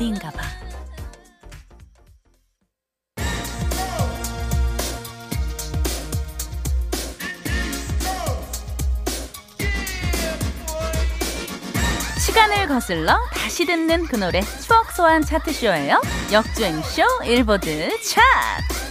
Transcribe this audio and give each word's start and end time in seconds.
나비인가 0.00 0.30
봐. 0.30 0.42
시간을 12.18 12.66
거슬러 12.68 13.18
다시 13.32 13.66
듣는 13.66 14.06
그 14.06 14.16
노래 14.16 14.40
추억 14.40 14.90
소환 14.92 15.22
차트쇼예요. 15.22 16.00
역주행쇼 16.32 17.02
일보드 17.24 18.02
차트. 18.02 18.89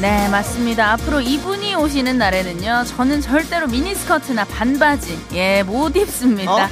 네, 0.00 0.28
맞습니다. 0.28 0.92
앞으로 0.92 1.20
이분이 1.20 1.74
오시는 1.74 2.18
날에는요, 2.18 2.84
저는 2.86 3.20
절대로 3.20 3.66
미니스커트나 3.66 4.44
반바지, 4.44 5.18
예, 5.34 5.64
못 5.64 5.96
입습니다. 5.96 6.68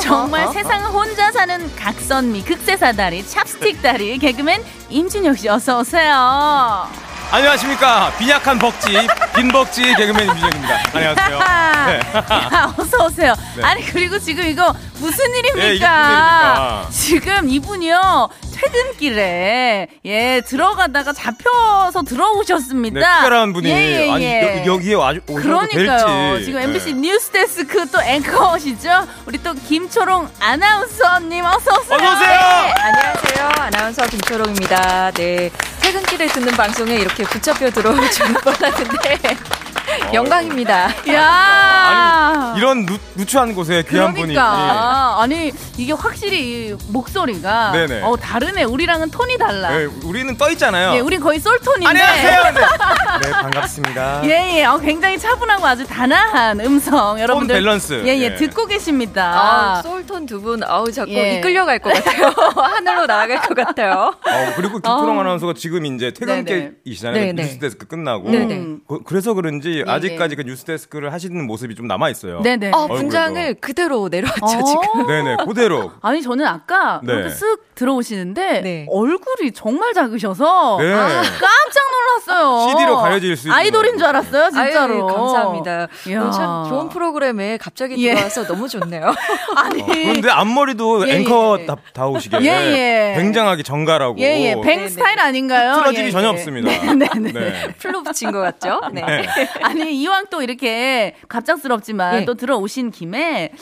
정말 0.00 0.48
세상을 0.54 0.86
혼자 0.90 1.30
사는 1.30 1.76
각선미, 1.76 2.42
극세사 2.44 2.92
다리, 2.92 3.26
찹스틱 3.26 3.82
다리, 3.82 4.16
개그맨 4.18 4.64
임준혁 4.88 5.36
씨, 5.36 5.48
어서오세요. 5.50 6.88
안녕하십니까 7.32 8.12
빈약한 8.18 8.58
벅지 8.58 9.06
빈벅지 9.36 9.94
개그맨 9.94 10.28
임준혁입니다 10.28 10.80
안녕하세요 10.92 11.38
네. 11.80 11.98
야, 12.18 12.74
어서 12.76 13.06
오세요. 13.06 13.34
네. 13.56 13.62
아니 13.64 13.84
그리고 13.86 14.18
지금 14.18 14.46
이거 14.46 14.72
무슨 14.98 15.24
일입니까? 15.34 15.64
예, 15.64 15.74
이게 15.74 15.86
무슨 15.86 16.04
일입니까? 16.04 16.86
지금 16.90 17.48
이분이요 17.48 18.28
퇴근길에 18.54 19.88
예 20.04 20.42
들어가다가 20.46 21.12
잡혀서 21.14 22.02
들어오셨습니다. 22.02 23.00
네, 23.00 23.06
특별한 23.06 23.52
분이 23.54 23.70
예, 23.70 24.06
예, 24.06 24.10
아니 24.12 24.24
예. 24.24 24.64
여, 24.66 24.76
기에 24.76 24.94
와주 24.94 25.22
그러니까요. 25.22 26.34
될지 26.34 26.44
지금 26.44 26.60
네. 26.60 26.64
MBC 26.66 26.94
뉴스데스크 26.94 27.90
또 27.90 28.02
앵커시죠? 28.02 29.08
우리 29.24 29.42
또 29.42 29.54
김초롱 29.54 30.28
아나운서님 30.38 31.44
어서 31.46 31.56
오세요. 31.80 31.96
어서 31.96 32.12
오세요. 32.12 32.30
네. 32.30 32.74
안녕하세요. 32.76 33.50
아나운서 33.58 34.06
김초롱입니다. 34.06 35.10
네. 35.12 35.50
퇴근길에 35.90 36.28
듣는 36.28 36.52
방송에 36.52 36.98
이렇게 37.00 37.24
붙잡혀 37.24 37.68
들어올 37.68 38.08
줄 38.12 38.28
몰랐는데 38.44 39.18
영광입니다. 40.12 40.90
야. 41.12 42.50
아니 42.52 42.58
이런 42.58 42.86
누, 42.86 42.96
누추한 43.16 43.54
곳에 43.54 43.82
귀한 43.88 44.12
분이 44.14 44.34
그러니까 44.34 45.18
아니 45.20 45.52
이게 45.76 45.92
확실히 45.92 46.68
이 46.70 46.76
목소리가 46.88 47.72
네네. 47.72 48.02
어 48.02 48.16
다르네. 48.16 48.64
우리랑은 48.64 49.10
톤이 49.10 49.38
달라. 49.38 49.80
예, 49.80 49.84
우리는 50.04 50.36
떠 50.36 50.50
있잖아요 50.50 50.94
예, 50.96 51.00
우린 51.00 51.20
거의 51.20 51.38
솔톤인데. 51.38 51.86
안녕하세요 51.86 52.42
네, 52.44 52.60
네, 53.22 53.30
반갑습니다 53.30 54.22
예, 54.24 54.58
예. 54.58 54.64
어, 54.64 54.78
굉장히 54.78 55.18
차분하고 55.18 55.66
아주 55.66 55.86
단아한 55.86 56.60
음성 56.60 57.18
여러분들. 57.20 57.54
밸런스. 57.56 58.02
예, 58.06 58.16
예. 58.16 58.20
예. 58.22 58.34
듣고 58.36 58.66
계십니다. 58.66 59.32
아, 59.78 59.82
솔톤 59.82 60.26
두 60.26 60.40
분, 60.40 60.62
아우, 60.64 60.90
자꾸 60.90 61.10
예. 61.12 61.38
이끌려갈 61.38 61.78
것 61.78 61.92
같아요. 61.92 62.28
하늘로 62.56 63.06
나아갈 63.06 63.40
것 63.42 63.54
같아요. 63.54 64.14
어, 64.26 64.52
그리고 64.56 64.74
김초롱 64.80 65.20
아나운서가 65.20 65.54
지금 65.54 65.84
이제 65.86 66.12
퇴근길이시잖아요 66.12 67.20
네네. 67.26 67.42
뉴스데스크 67.42 67.86
끝나고 67.86 68.30
네네. 68.30 68.54
음. 68.54 68.80
그, 68.88 69.14
래서 69.14 69.34
그런지 69.34 69.79
예, 69.86 69.90
아직까지 69.90 70.36
그 70.36 70.42
뉴스데스크를 70.42 71.12
하시는 71.12 71.46
모습이 71.46 71.74
좀 71.74 71.86
남아 71.86 72.10
있어요 72.10 72.40
네네. 72.42 72.70
아, 72.74 72.78
얼굴도. 72.82 73.02
분장을 73.02 73.54
그대로 73.60 74.08
내려왔죠, 74.08 74.44
어? 74.44 74.64
지금. 74.64 75.06
네네 75.06 75.36
그대로 75.46 75.90
아니 76.02 76.22
저는 76.22 76.46
아까 76.46 77.00
네. 77.04 77.12
이렇게 77.12 77.28
쓱 77.30 77.60
들어오시는데 77.74 78.60
네. 78.62 78.86
얼굴이 78.90 79.52
정말 79.52 79.92
작으셔서 79.94 80.78
네. 80.80 80.92
깜짝 80.92 81.10
놀랐어요. 81.10 81.99
CD로 82.20 82.96
가려질 82.96 83.36
수 83.36 83.48
있는 83.48 83.56
아이돌인 83.56 83.98
줄 83.98 84.06
알았어요, 84.06 84.50
진짜로. 84.50 84.94
아유, 84.94 85.06
감사합니다. 85.06 85.88
이야. 86.08 86.20
오늘 86.20 86.32
참 86.32 86.66
좋은 86.68 86.88
프로그램에 86.88 87.56
갑자기 87.58 87.96
예. 88.06 88.14
들어와서 88.14 88.46
너무 88.46 88.68
좋네요. 88.68 89.14
아니. 89.56 89.82
어, 89.82 89.86
그런데 89.86 90.30
앞머리도 90.30 91.08
예, 91.08 91.16
앵커 91.16 91.58
예. 91.60 91.66
다, 91.66 91.76
다우시게 91.92 92.38
예, 92.42 92.46
예. 92.46 93.14
굉장하게 93.16 93.62
정갈하고 93.62 94.18
예, 94.18 94.40
예. 94.40 94.54
뱅 94.54 94.62
네네. 94.62 94.88
스타일 94.88 95.20
아닌가요? 95.20 95.74
틀어짐이 95.74 96.06
예, 96.06 96.10
전혀 96.10 96.26
예. 96.26 96.30
없습니다. 96.30 96.70
네, 96.94 97.08
네. 97.20 97.32
네. 97.32 97.74
풀로 97.78 98.02
붙인 98.02 98.32
것 98.32 98.40
같죠? 98.40 98.80
네. 98.92 99.02
네. 99.02 99.26
아니 99.62 99.94
이왕 100.00 100.26
또 100.30 100.42
이렇게 100.42 101.14
갑작스럽지만 101.28 102.22
예. 102.22 102.24
또 102.24 102.34
들어오신 102.34 102.90
김에 102.90 103.52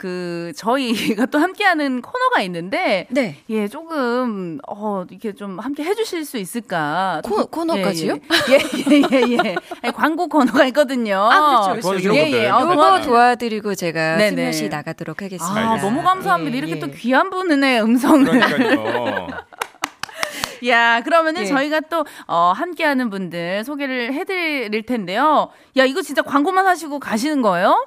그 0.00 0.50
저희가 0.56 1.26
또 1.26 1.38
함께하는 1.38 2.00
코너가 2.00 2.40
있는데 2.44 3.06
네. 3.10 3.36
예 3.50 3.68
조금 3.68 4.58
어 4.66 5.04
이렇게 5.10 5.34
좀 5.34 5.58
함께 5.58 5.84
해주실 5.84 6.24
수 6.24 6.38
있을까 6.38 7.20
코- 7.22 7.44
코너까지요? 7.48 8.14
예예예 8.48 9.02
예, 9.12 9.22
예, 9.44 9.56
예. 9.84 9.90
광고 9.90 10.26
코너가 10.28 10.64
있거든요. 10.68 11.16
아, 11.30 11.68
그렇죠, 11.72 11.80
도와주시는 11.82 12.14
예. 12.16 12.32
예. 12.32 12.48
어, 12.48 12.60
도와- 12.60 13.02
도와드리고 13.02 13.74
제가 13.74 14.16
네네. 14.16 14.36
슬며시 14.36 14.68
나가도록 14.70 15.20
하겠습니다. 15.20 15.70
아 15.72 15.76
너무 15.76 16.02
감사합니다. 16.02 16.54
예, 16.54 16.58
이렇게 16.58 16.76
예. 16.76 16.78
또 16.78 16.86
귀한 16.92 17.28
분의 17.28 17.82
음성을 17.82 18.24
그러니까요. 18.24 19.26
야, 20.66 21.02
그러면은 21.02 21.42
예. 21.42 21.46
저희가 21.46 21.80
또, 21.90 22.04
어, 22.26 22.52
함께하는 22.54 23.08
분들 23.10 23.64
소개를 23.64 24.12
해드릴 24.14 24.82
텐데요. 24.84 25.48
야, 25.78 25.84
이거 25.84 26.00
진짜 26.02 26.20
광고만 26.22 26.66
하시고 26.66 26.98
가시는 27.00 27.40
거예요? 27.42 27.82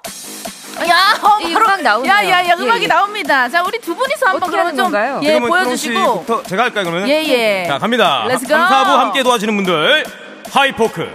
야, 0.88 1.18
어, 1.22 1.40
이 1.40 1.54
바로- 1.54 1.66
음악 1.66 1.82
나오네요. 1.82 2.12
야, 2.12 2.24
야, 2.26 2.30
야, 2.30 2.46
예, 2.50 2.54
음악이 2.54 2.84
예. 2.84 2.88
나옵니다. 2.88 3.48
자, 3.50 3.64
우리 3.64 3.80
두 3.80 3.96
분이서 3.96 4.26
한번 4.26 4.44
어떻게 4.44 4.52
그러면 4.52 4.76
좀, 4.76 4.84
건가요? 4.86 5.20
예, 5.24 5.40
보여주시고. 5.40 6.26
제가 6.48 6.64
할까요, 6.64 6.86
그러면? 6.86 7.08
예, 7.08 7.24
예. 7.24 7.66
자, 7.68 7.78
갑니다. 7.78 8.26
Let's 8.28 8.40
go. 8.48 8.56
3, 8.58 8.68
4부 8.70 8.88
함께 8.98 9.24
도와주는 9.24 9.56
분들. 9.56 10.06
하이포크, 10.52 11.10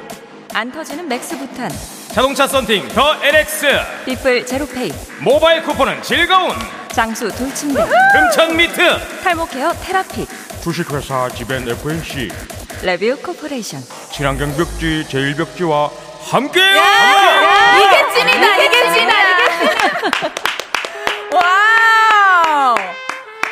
안 0.55 0.73
터지는 0.73 1.07
맥스 1.07 1.37
부탄, 1.39 1.71
자동차 2.13 2.47
썬팅, 2.49 2.89
더 2.89 3.15
LX, 3.23 3.67
비플 4.07 4.47
제로페이, 4.47 4.93
모바일 5.21 5.63
쿠폰은 5.63 6.03
즐거운, 6.03 6.57
장수 6.91 7.31
돌침대, 7.37 7.85
금천 8.15 8.57
미트, 8.57 8.99
탈모 9.23 9.47
케어 9.47 9.73
테라픽, 9.85 10.29
주식회사 10.63 11.29
지벤 11.29 11.69
FNC, 11.69 12.31
레뷰 12.83 13.17
코퍼레이션. 13.23 13.81
친환경 14.11 14.57
벽지, 14.57 15.07
제일 15.09 15.37
벽지와 15.37 15.91
함께요! 16.31 16.83
이게 17.79 18.15
찐이다, 18.15 18.57
이게 18.57 18.71
찐이다, 18.71 19.13
이게 19.23 19.59
찐이다. 19.59 20.33
wow. 21.33 21.98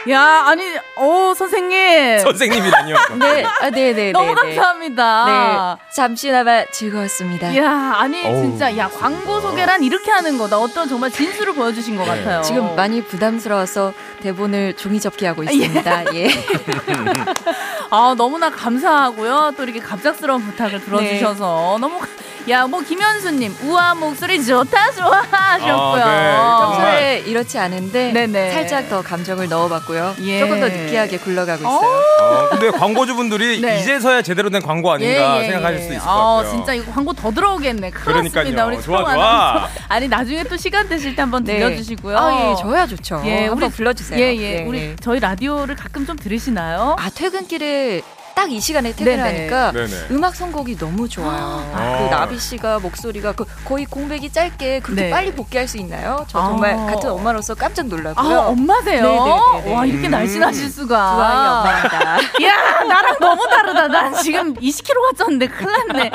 야, 0.09 0.45
아니, 0.47 0.63
오, 0.97 1.35
선생님. 1.35 2.21
선생님이라뇨. 2.21 2.97
네, 3.19 3.45
아, 3.45 3.71
네, 3.71 3.93
네, 3.93 4.13
너무 4.13 4.35
네, 4.35 4.35
네. 4.35 4.55
감사합니다. 4.55 5.77
네, 5.79 5.85
잠시나마 5.93 6.65
즐거웠습니다. 6.71 7.57
야, 7.57 7.95
아니 7.97 8.25
어우. 8.25 8.43
진짜 8.43 8.77
야 8.77 8.89
광고 8.89 9.41
소개란 9.41 9.83
이렇게 9.83 10.11
하는 10.13 10.39
거다. 10.39 10.59
어떤 10.59 10.89
정말 10.89 11.11
진수를 11.11 11.55
보여주신 11.55 11.97
것 11.97 12.05
네. 12.05 12.11
같아요. 12.11 12.43
지금 12.43 12.77
많이 12.77 13.03
부담스러워서 13.03 13.93
대본을 14.23 14.75
종이 14.77 15.01
접기하고 15.01 15.43
있습니다. 15.43 16.15
예. 16.15 16.29
아 17.91 18.15
너무나 18.17 18.51
감사하고요. 18.51 19.53
또 19.57 19.63
이렇게 19.65 19.81
갑작스러운 19.81 20.43
부탁을 20.45 20.85
들어주셔서 20.85 21.79
너무 21.81 22.01
야 22.49 22.65
뭐 22.69 22.81
김현수님 22.81 23.57
우아 23.65 23.95
목소리 23.97 24.45
좋다 24.45 24.93
좋아 24.93 25.21
하셨고요. 25.31 26.03
아, 26.05 26.77
네. 26.79 26.87
평소에 26.87 27.23
이렇지 27.27 27.59
않은데 27.59 28.13
네네. 28.13 28.53
살짝 28.53 28.89
더 28.89 29.03
감정을 29.03 29.49
넣어봤고요. 29.49 29.96
예. 30.21 30.41
조금 30.41 30.61
더 30.61 30.69
느끼하게 30.69 31.19
굴러가고 31.19 31.61
있어요. 31.61 32.03
어, 32.21 32.49
근데 32.51 32.71
광고주분들이 32.71 33.61
네. 33.61 33.81
이제서야 33.81 34.23
제대로 34.23 34.51
된 34.51 34.63
광고 34.63 34.91
아닌가 34.93 35.41
생각하실 35.43 35.81
수도 35.81 35.95
있을 35.95 36.05
것 36.05 36.11
아, 36.11 36.37
같아요. 36.37 36.51
진짜 36.51 36.75
이거 36.75 36.93
광고 36.93 37.13
더 37.13 37.31
들어오겠네. 37.31 37.91
그러니까요. 37.91 38.67
우리 38.67 38.81
좋아, 38.83 39.15
좋아. 39.15 39.69
아니 39.89 40.09
나중에 40.09 40.45
또 40.45 40.57
시간 40.57 40.89
되실 40.89 41.15
때 41.17 41.23
한번 41.23 41.45
네. 41.45 41.59
들려주시고요. 41.59 42.17
아, 42.19 42.51
예, 42.51 42.55
저야 42.63 42.87
좋죠. 42.87 43.23
예, 43.27 43.47
한번 43.47 43.65
우리- 43.65 43.71
불러주세요. 43.77 44.19
예, 44.21 44.35
예. 44.37 44.57
네, 44.61 44.65
우리 44.65 44.81
네. 44.81 44.97
저희 45.01 45.21
라디오를 45.21 45.77
가끔 45.77 46.07
좀 46.07 46.17
들으시나요? 46.17 46.97
아, 46.99 47.11
퇴근길에 47.15 48.03
딱 48.37 48.51
이 48.51 48.61
시간에 48.61 48.93
퇴근하니까. 48.93 49.73
음악 50.11 50.37
선곡이 50.37 50.77
너무 50.77 51.09
좋아요. 51.09 51.67
아. 51.75 51.99
그 51.99 52.15
나비 52.15 52.39
씨가 52.39 52.79
목소리가 52.81 53.33
그 53.33 53.45
거의 53.65 53.87
공백이 53.87 54.31
짧게 54.31 54.81
그렇게 54.81 55.03
네. 55.05 55.11
빨리 55.11 55.33
복귀할 55.33 55.67
수 55.67 55.79
있나요? 55.79 56.25
저 56.29 56.39
아. 56.39 56.49
정말 56.49 56.77
같은 56.77 57.11
엄마로서 57.11 57.55
깜짝 57.55 57.87
놀랐고요. 57.87 58.41
아, 58.41 58.47
엄마세요? 58.49 59.03
네네네네. 59.03 59.75
와, 59.75 59.87
이렇게 59.87 60.09
음. 60.09 60.11
날씬하실 60.11 60.69
수가. 60.71 61.15
좋아요, 61.15 61.51
엄마입니다. 61.61 62.17
야, 62.47 62.85
나랑 62.87 63.17
너무 63.21 63.49
다르다. 63.49 63.89
난 63.89 64.15
지금 64.23 64.55
20kg가 64.55 65.17
쪘는데 65.17 65.51
큰일 65.51 65.87
났네. 65.89 66.11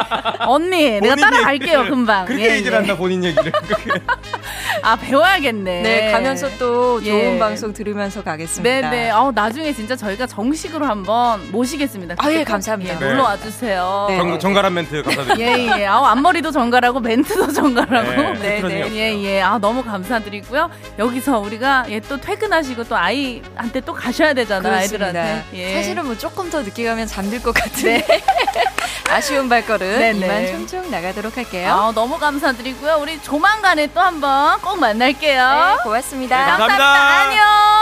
언니, 0.45 1.00
내가 1.01 1.15
따라갈게요, 1.15 1.85
금방. 1.85 2.25
그렇게 2.25 2.50
예, 2.50 2.56
얘기를 2.57 2.73
예. 2.73 2.77
한다 2.77 2.95
본인 2.95 3.23
얘기를. 3.23 3.51
아, 4.83 4.95
배워야겠네. 4.95 5.81
네, 5.81 6.12
가면서 6.12 6.50
또 6.57 7.01
좋은 7.01 7.35
예. 7.35 7.39
방송 7.39 7.73
들으면서 7.73 8.23
가겠습니다. 8.23 8.89
네네. 8.89 9.12
어, 9.12 9.31
나중에 9.33 9.73
진짜 9.73 9.95
저희가 9.95 10.27
정식으로 10.27 10.85
한번 10.85 11.51
모시겠습니다. 11.51 12.11
감사합니다. 12.16 12.24
아, 12.28 12.31
예, 12.31 12.44
꼭, 12.44 12.52
감사합니다. 12.52 12.94
예, 12.96 13.00
네. 13.00 13.08
놀러 13.10 13.24
와주세요. 13.24 14.06
네. 14.10 14.18
정, 14.18 14.40
정갈한 14.40 14.74
멘트 14.74 15.04
감사드립니다. 15.04 15.40
예, 15.78 15.81
예. 15.81 15.86
아우, 15.88 16.06
앞머리도 16.06 16.52
정갈하고, 16.52 17.00
멘트도 17.00 17.52
정갈하고. 17.54 18.12
네, 18.12 18.34
네, 18.40 18.58
틀어짐이 18.58 18.74
네. 18.74 18.81
없어요. 18.84 18.96
예, 18.98 19.24
예. 19.24 19.42
아, 19.42 19.58
너무 19.60 19.84
감사드리고요. 19.84 20.69
여기서 21.00 21.40
우리가 21.40 21.86
예, 21.90 22.00
또 22.00 22.18
퇴근하시고 22.18 22.86
또 22.86 22.96
아이한테 22.96 23.81
또 23.81 23.94
가셔야 23.94 24.34
되잖아요, 24.34 24.74
그렇습니다. 24.74 25.06
아이들한테. 25.08 25.44
예. 25.54 25.74
사실은 25.75 26.06
뭐 26.06 26.18
조금 26.18 26.50
더 26.50 26.62
늦게 26.62 26.84
가면 26.86 27.08
잠들 27.08 27.42
것 27.42 27.54
같은데 27.54 28.06
아쉬운 29.10 29.50
발걸음 29.50 30.00
네, 30.00 30.12
이만 30.12 30.28
네. 30.30 30.52
총총 30.52 30.90
나가도록 30.90 31.36
할게요. 31.36 31.69
아, 31.69 31.92
너무 31.94 32.18
감사드리고요. 32.18 32.98
우리 33.02 33.22
조만간에 33.22 33.88
또 33.88 34.00
한번 34.00 34.60
꼭 34.62 34.80
만날게요. 34.80 35.48
네, 35.78 35.84
고맙습니다. 35.84 36.38
네, 36.38 36.46
감사합니다. 36.52 37.19
안녕. 37.19 37.38
생방송 37.38 37.81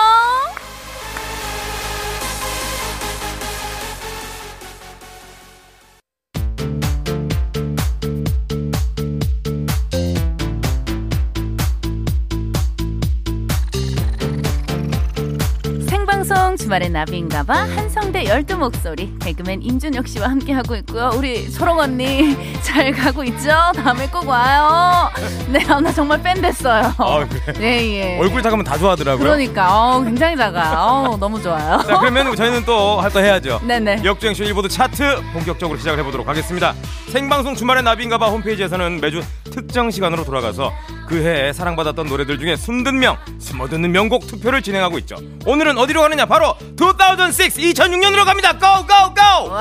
주말의 16.69 16.91
나비인가봐 16.91 17.51
한성대 17.51 18.25
열두 18.25 18.55
목소리 18.55 19.11
개그맨 19.21 19.63
임준혁 19.63 20.07
씨와 20.07 20.29
함께 20.29 20.53
하고 20.53 20.75
있고요 20.75 21.09
우리 21.15 21.49
소롱 21.49 21.79
언니 21.79 22.37
잘 22.61 22.91
가고 22.91 23.23
있죠? 23.23 23.49
다음에 23.75 24.05
꼭 24.07 24.27
와요 24.27 25.09
네, 25.51 25.65
아, 25.67 25.79
나 25.79 25.91
정말 25.91 26.21
팬 26.21 26.39
됐어요 26.39 26.93
아, 26.99 27.25
그래. 27.27 27.53
네, 27.53 27.95
예. 27.95 28.19
얼굴 28.19 28.43
작으면 28.43 28.63
다 28.63 28.77
좋아하더라고요. 28.77 29.23
그러니까 29.23 29.95
어, 29.95 30.03
굉장히 30.03 30.37
작아 30.37 30.85
어, 30.85 31.17
너무 31.17 31.41
좋아요 31.41 31.81
자, 31.87 31.97
그러면 31.97 32.35
저희는 32.35 32.63
또할거 32.65 33.19
해야죠. 33.19 33.61
네네 33.65 34.03
역주행쇼 34.03 34.43
일보드 34.43 34.67
차트 34.67 35.23
본격적으로 35.33 35.79
시작을 35.79 35.97
해보도록 35.97 36.27
하겠습니다. 36.27 36.75
생방송 37.07 37.55
주말의 37.55 37.81
나비인가봐 37.81 38.27
홈페이지에서는 38.27 39.01
매주 39.01 39.23
특정 39.45 39.89
시간으로 39.89 40.23
돌아가서 40.23 40.71
그 41.09 41.23
해에 41.23 41.51
사랑받았던 41.53 42.05
노래들 42.07 42.37
중에 42.37 42.55
숨든 42.55 42.99
명, 42.99 43.17
숨어듣는 43.39 43.91
명곡 43.91 44.27
투표를 44.27 44.61
진행하고 44.61 44.99
있죠. 44.99 45.17
오늘은 45.43 45.75
어디로 45.79 46.01
가느냐? 46.01 46.27
바로 46.27 46.55
2006, 46.79 47.73
2006년으로 47.73 48.25
갑니다. 48.25 48.53
go, 48.53 48.85
go, 48.85 49.13
go! 49.15 49.49
Wow! 49.49 49.59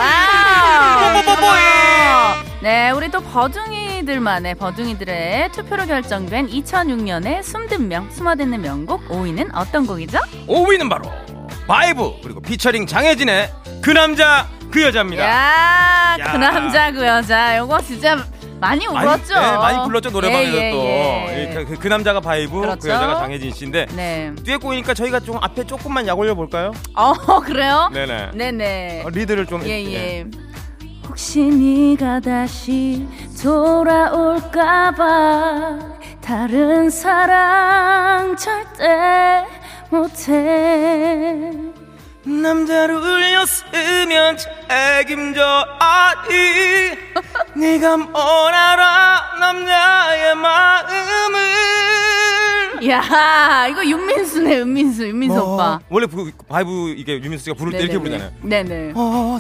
네 2.61 2.91
우리 2.91 3.11
또 3.11 3.21
버둥이들만의 3.21 4.57
버둥이들의 4.57 5.53
투표로 5.53 5.87
결정된 5.87 6.49
2006년의 6.49 7.43
숨듣명 7.43 8.11
숨어듣는 8.11 8.61
명곡 8.61 9.09
5위는 9.09 9.51
어떤 9.55 9.87
곡이죠? 9.87 10.19
5위는 10.49 10.91
바로 10.91 11.11
바이브 11.67 12.17
그리고 12.23 12.41
피처링 12.43 12.87
장혜진의 12.87 13.53
그 13.81 13.91
남자 13.93 14.47
그 14.71 14.83
여자입니다. 14.83 15.23
야, 15.25 16.17
야. 16.19 16.33
그 16.33 16.37
남자 16.37 16.93
그 16.93 17.07
여자 17.07 17.57
요거 17.57 17.81
진짜 17.83 18.27
많이 18.61 18.87
울었죠. 18.87 19.03
많이, 19.35 19.47
네, 19.51 19.57
많이 19.59 19.85
불렀죠 19.87 20.11
노래방에서 20.11 20.57
예, 20.57 20.63
예, 20.67 20.71
또. 20.73 20.79
예. 20.85 21.51
그, 21.55 21.65
그- 21.67 21.77
그 21.79 21.89
남자가 21.89 22.21
바이브, 22.21 22.61
그렇죠. 22.61 22.79
그 22.81 22.89
여자가 22.89 23.21
장혜진 23.21 23.53
씨인데 23.53 23.87
네. 23.95 24.33
듀엣 24.45 24.61
곡이니까 24.61 24.95
저희가 24.95 25.21
좀 25.21 25.39
앞에 25.41 25.65
조금만 25.65 26.07
약 26.07 26.19
올려 26.19 26.35
볼까요? 26.35 26.73
어 26.95 27.13
그래요? 27.41 27.89
네네. 27.93 28.31
네네. 28.35 29.03
어, 29.05 29.11
리드를 29.11 29.47
좀 29.47 29.63
예 29.65 29.85
예. 29.85 29.93
예. 29.95 30.27
혹시 31.09 31.41
네가 31.41 32.21
다시 32.21 33.07
돌아올까봐 34.53 34.99
다른 36.21 36.91
사랑 36.91 38.37
절대 38.37 39.45
못해. 39.91 41.53
남자를 42.25 42.97
울렸으면 42.97 44.37
책임져 44.37 45.43
아니. 45.79 46.97
네가 47.57 47.97
뭘 47.97 48.55
알아 48.55 49.37
남자의 49.41 50.35
마음을. 50.35 51.39
야 52.89 53.67
이거 53.69 53.85
윤민수네 53.85 54.59
윤민수 54.59 55.09
윤민수 55.09 55.41
어, 55.41 55.55
오빠. 55.55 55.81
원래 55.89 56.07
부, 56.07 56.31
바이브 56.49 56.95
이게 56.97 57.15
윤민수 57.15 57.45
씨가 57.47 57.57
부를 57.57 57.73
때 57.73 57.81
이렇게 57.81 57.99
부르잖아요. 57.99 58.31
네네. 58.43 58.93
어, 58.95 59.39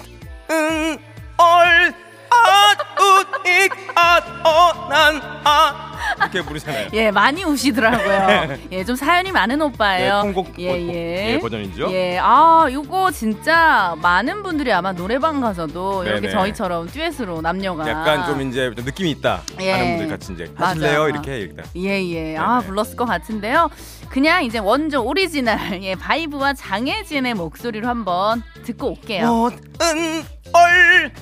응, 0.50 0.98
얼, 1.36 1.94
아, 2.30 3.02
웃, 3.02 3.46
이, 3.46 3.68
아, 3.94 4.18
어, 4.44 4.88
난, 4.88 5.20
아. 5.44 5.84
이렇게 6.20 6.42
부르잖아요. 6.42 6.88
예, 6.94 7.10
많이 7.10 7.44
우시더라고요. 7.44 8.58
예, 8.72 8.84
좀 8.84 8.96
사연이 8.96 9.30
많은 9.30 9.60
오빠예요. 9.60 10.16
네, 10.16 10.22
통곡 10.22 10.54
예, 10.58 10.68
버- 10.68 10.76
예. 10.78 11.32
예, 11.34 11.38
버전이죠. 11.38 11.92
예, 11.92 12.18
아, 12.20 12.66
요거 12.70 13.10
진짜 13.12 13.94
많은 14.00 14.42
분들이 14.42 14.72
아마 14.72 14.92
노래방 14.92 15.40
가서도 15.40 16.04
이렇게 16.04 16.20
네네. 16.22 16.32
저희처럼 16.32 16.88
듀엣으로 16.88 17.40
남녀가 17.40 17.88
약간 17.88 18.26
좀 18.26 18.40
이제 18.48 18.72
좀 18.74 18.84
느낌이 18.84 19.10
있다 19.12 19.42
예. 19.60 19.70
하는 19.72 19.86
분들 19.98 20.08
같이 20.08 20.32
이제 20.32 20.50
맞아. 20.56 20.70
하실래요? 20.70 21.08
이렇게 21.08 21.38
일단. 21.40 21.64
예, 21.76 22.02
예. 22.10 22.36
아, 22.36 22.56
네네. 22.58 22.66
불렀을 22.66 22.96
것 22.96 23.04
같은데요. 23.04 23.68
그냥 24.08 24.44
이제 24.44 24.58
원조 24.58 25.02
오리지널 25.04 25.58
예, 25.84 25.94
바이브와 25.94 26.54
장혜진의 26.54 27.34
목소리로 27.34 27.86
한번 27.86 28.42
듣고 28.64 28.90
올게요. 28.92 29.26
어, 29.28 29.46
은, 29.82 30.24
얼. 30.52 31.12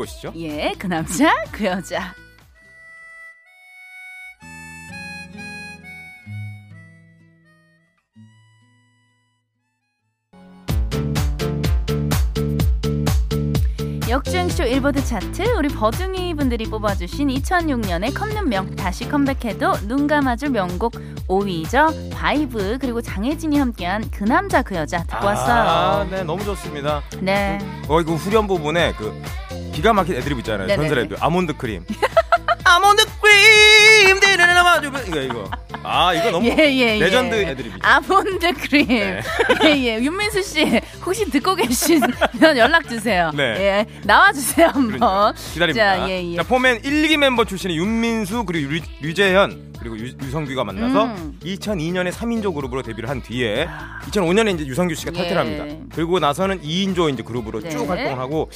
오시죠. 0.00 0.32
예, 0.36 0.72
그 0.78 0.86
남자, 0.86 1.32
그 1.52 1.64
여자. 1.64 2.14
역주행쇼 14.08 14.62
일보드 14.62 15.04
차트 15.04 15.42
우리 15.58 15.68
버둥이 15.68 16.34
분들이 16.34 16.64
뽑아주신 16.70 17.26
2006년의 17.26 18.14
컴눈명 18.14 18.76
다시 18.76 19.08
컴백해도 19.08 19.88
눈 19.88 20.06
감아줄 20.06 20.50
명곡 20.50 20.92
5위죠 21.28 22.12
바이브 22.12 22.78
그리고 22.80 23.02
장혜진이 23.02 23.58
함께한 23.58 24.08
그 24.12 24.22
남자 24.22 24.62
그 24.62 24.76
여자 24.76 25.02
듣고 25.02 25.16
아, 25.16 25.24
왔어요 25.26 26.08
네, 26.10 26.22
너무 26.22 26.44
좋습니다. 26.44 27.02
네 27.20 27.58
어, 27.88 28.00
이거 28.00 28.14
후렴 28.14 28.46
부분에 28.46 28.92
그 28.96 29.12
기가 29.76 29.92
막힌 29.92 30.16
애드립 30.16 30.38
있잖아요. 30.38 30.66
네네네. 30.66 30.88
전설 30.88 31.04
애드립. 31.04 31.22
아몬드 31.22 31.56
크림. 31.56 31.84
아몬드 32.64 33.04
크림 33.20 34.20
봐줘. 34.80 35.02
이거 35.06 35.20
이거. 35.20 35.50
아, 35.82 36.12
이거 36.14 36.30
너무 36.30 36.46
예, 36.48 36.56
예, 36.58 36.96
예. 36.96 36.98
레전드 36.98 37.34
애드립이죠. 37.34 37.78
아몬드 37.82 38.52
크림. 38.54 38.88
네. 38.88 39.20
예, 39.64 39.68
예. 39.68 40.00
윤민수 40.02 40.42
씨, 40.42 40.80
혹시 41.04 41.24
듣고 41.30 41.54
계시면 41.54 42.10
연락 42.56 42.88
주세요. 42.88 43.30
네. 43.34 43.42
예. 43.42 43.86
나와 44.04 44.32
주세요, 44.32 44.68
한번. 44.68 45.34
기다립니다. 45.52 45.96
자, 45.96 46.08
예, 46.10 46.32
예. 46.32 46.36
자, 46.36 46.42
포맨 46.42 46.80
1, 46.84 47.08
2기 47.08 47.16
멤버 47.16 47.44
출신의 47.44 47.76
윤민수 47.76 48.44
그리고 48.44 48.72
류, 48.72 48.80
류재현 49.00 49.74
그리고 49.78 49.98
유, 49.98 50.12
유성규가 50.20 50.64
만나서 50.64 51.04
음. 51.04 51.38
2002년에 51.44 52.10
3인조 52.10 52.54
그룹으로 52.54 52.82
데뷔를 52.82 53.08
한 53.08 53.22
뒤에 53.22 53.68
2005년에 54.10 54.54
이제 54.54 54.66
유성규 54.66 54.94
씨가 54.94 55.12
예. 55.14 55.18
탈퇴를 55.18 55.38
합니다. 55.40 55.86
그리고 55.94 56.18
나서는 56.18 56.60
2인조 56.62 57.12
이제 57.12 57.22
그룹으로 57.22 57.60
네. 57.60 57.68
쭉 57.70 57.88
활동을 57.88 58.18
하고 58.18 58.50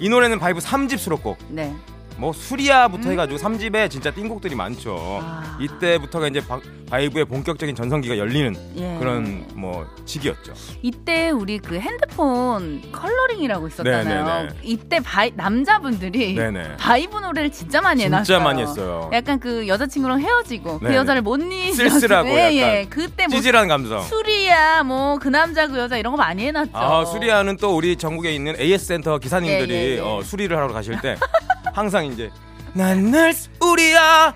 이 0.00 0.08
노래는 0.08 0.38
바이브 0.38 0.60
3집 0.60 0.98
수록곡 0.98 1.38
네. 1.50 1.74
뭐 2.20 2.34
술이야부터 2.34 3.08
해가지고 3.10 3.38
3집에 3.40 3.90
진짜 3.90 4.10
띵곡들이 4.10 4.54
많죠. 4.54 4.94
음. 4.94 5.24
아. 5.24 5.56
이때부터가 5.58 6.28
이제 6.28 6.46
바, 6.46 6.60
바이브의 6.90 7.24
본격적인 7.24 7.74
전성기가 7.74 8.18
열리는 8.18 8.54
예. 8.76 8.96
그런 8.98 9.46
뭐 9.54 9.86
시기였죠. 10.04 10.52
이때 10.82 11.30
우리 11.30 11.58
그 11.58 11.78
핸드폰 11.78 12.82
컬러링이라고 12.92 13.68
있었잖아요. 13.68 14.24
네네네. 14.24 14.48
이때 14.62 15.00
바이, 15.00 15.32
남자분들이 15.34 16.34
네네. 16.34 16.76
바이브 16.76 17.16
노래를 17.18 17.50
진짜 17.50 17.80
많이 17.80 18.02
해놨어요. 18.04 18.24
진짜 18.24 18.40
많이 18.44 18.60
했어요. 18.60 19.08
약간 19.14 19.40
그 19.40 19.66
여자친구랑 19.66 20.20
헤어지고 20.20 20.80
그 20.80 20.84
네네. 20.84 20.96
여자를 20.96 21.22
못 21.22 21.40
잊었을 21.40 21.88
쓸쓸하고 21.90 22.28
때, 22.28 22.34
예, 22.34 22.56
예. 22.56 22.60
약간 22.62 22.90
그때 22.90 23.26
뭐 23.28 23.36
찌질한 23.36 23.68
감성. 23.68 24.02
술이야 24.02 24.82
뭐 24.82 25.08
그 25.08 25.28
남자 25.28 25.66
그 25.68 25.78
여자 25.78 25.96
이런 25.96 26.12
거 26.12 26.18
많이 26.18 26.44
해놨죠. 26.46 26.70
아, 26.74 27.04
술이야는 27.06 27.56
또 27.56 27.74
우리 27.74 27.96
전국에 27.96 28.34
있는 28.34 28.60
AS 28.60 28.84
센터 28.84 29.18
기사님들이 29.18 29.72
예, 29.72 29.78
예, 29.92 29.96
예. 29.96 30.00
어, 30.00 30.20
수리를 30.22 30.54
하러 30.54 30.70
가실 30.72 31.00
때 31.00 31.16
항상 31.72 32.06
이제 32.06 32.30
난 32.74 32.99
늘 32.99 33.32
술이야 33.32 34.34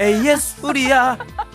AS 0.00 0.60
수리야. 0.60 1.16
네, 1.16 1.24
이렇게 1.24 1.26
맨날 1.26 1.47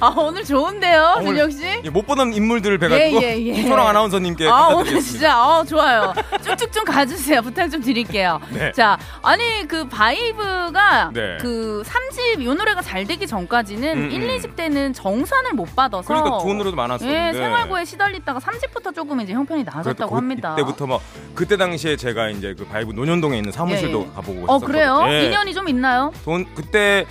아 0.00 0.14
오늘 0.16 0.44
좋은데요, 0.44 1.14
오늘- 1.18 1.26
준혁 1.34 1.52
씨? 1.52 1.80
예, 1.84 1.90
못 1.90 2.06
보던 2.06 2.32
인물들을 2.32 2.78
뵈가지고 2.78 3.22
예, 3.22 3.36
예, 3.38 3.46
예. 3.46 3.52
이소랑 3.60 3.86
아나운서님께 3.88 4.48
아 4.48 4.68
오늘. 4.68 5.00
진짜 5.00 5.42
어 5.44 5.64
좋아요. 5.64 6.12
쭉쭉 6.42 6.72
좀 6.72 6.84
가주세요. 6.84 7.42
부탁 7.42 7.68
좀 7.70 7.80
드릴게요. 7.82 8.40
네. 8.50 8.72
자 8.72 8.98
아니 9.22 9.66
그 9.68 9.86
바이브가 9.88 11.10
네. 11.12 11.38
그 11.40 11.82
3집 11.86 12.40
이 12.40 12.44
노래가 12.44 12.82
잘 12.82 13.04
되기 13.06 13.26
전까지는 13.26 13.96
음, 14.06 14.10
1, 14.10 14.22
음. 14.22 14.28
2집 14.28 14.56
때는 14.56 14.92
정산을 14.92 15.52
못 15.52 15.74
받아서 15.76 16.06
그러니까 16.06 16.38
좋은 16.40 16.58
노래도 16.58 16.72
예, 16.72 16.76
많았었는데 16.76 17.32
생활고에 17.38 17.84
시달리다가 17.84 18.40
3집부터 18.40 18.94
조금 18.94 19.20
이제 19.20 19.32
형편이 19.32 19.64
나아졌다고 19.64 20.10
그- 20.10 20.16
합니다. 20.16 20.54
이때부터 20.58 20.86
뭐 20.86 21.00
그때 21.34 21.56
당시에 21.56 21.96
제가 21.96 22.28
이제 22.30 22.54
그 22.56 22.64
바이브 22.66 22.92
논현동에 22.92 23.36
있는 23.36 23.52
사무실도 23.52 23.98
예, 24.00 24.02
예. 24.02 24.14
가보고 24.14 24.44
어. 24.52 24.58
그래요? 24.58 25.04
예. 25.08 25.26
인연이 25.26 25.54
좀 25.54 25.68
있나요? 25.68 26.12
돈 26.24 26.46
그때 26.54 27.06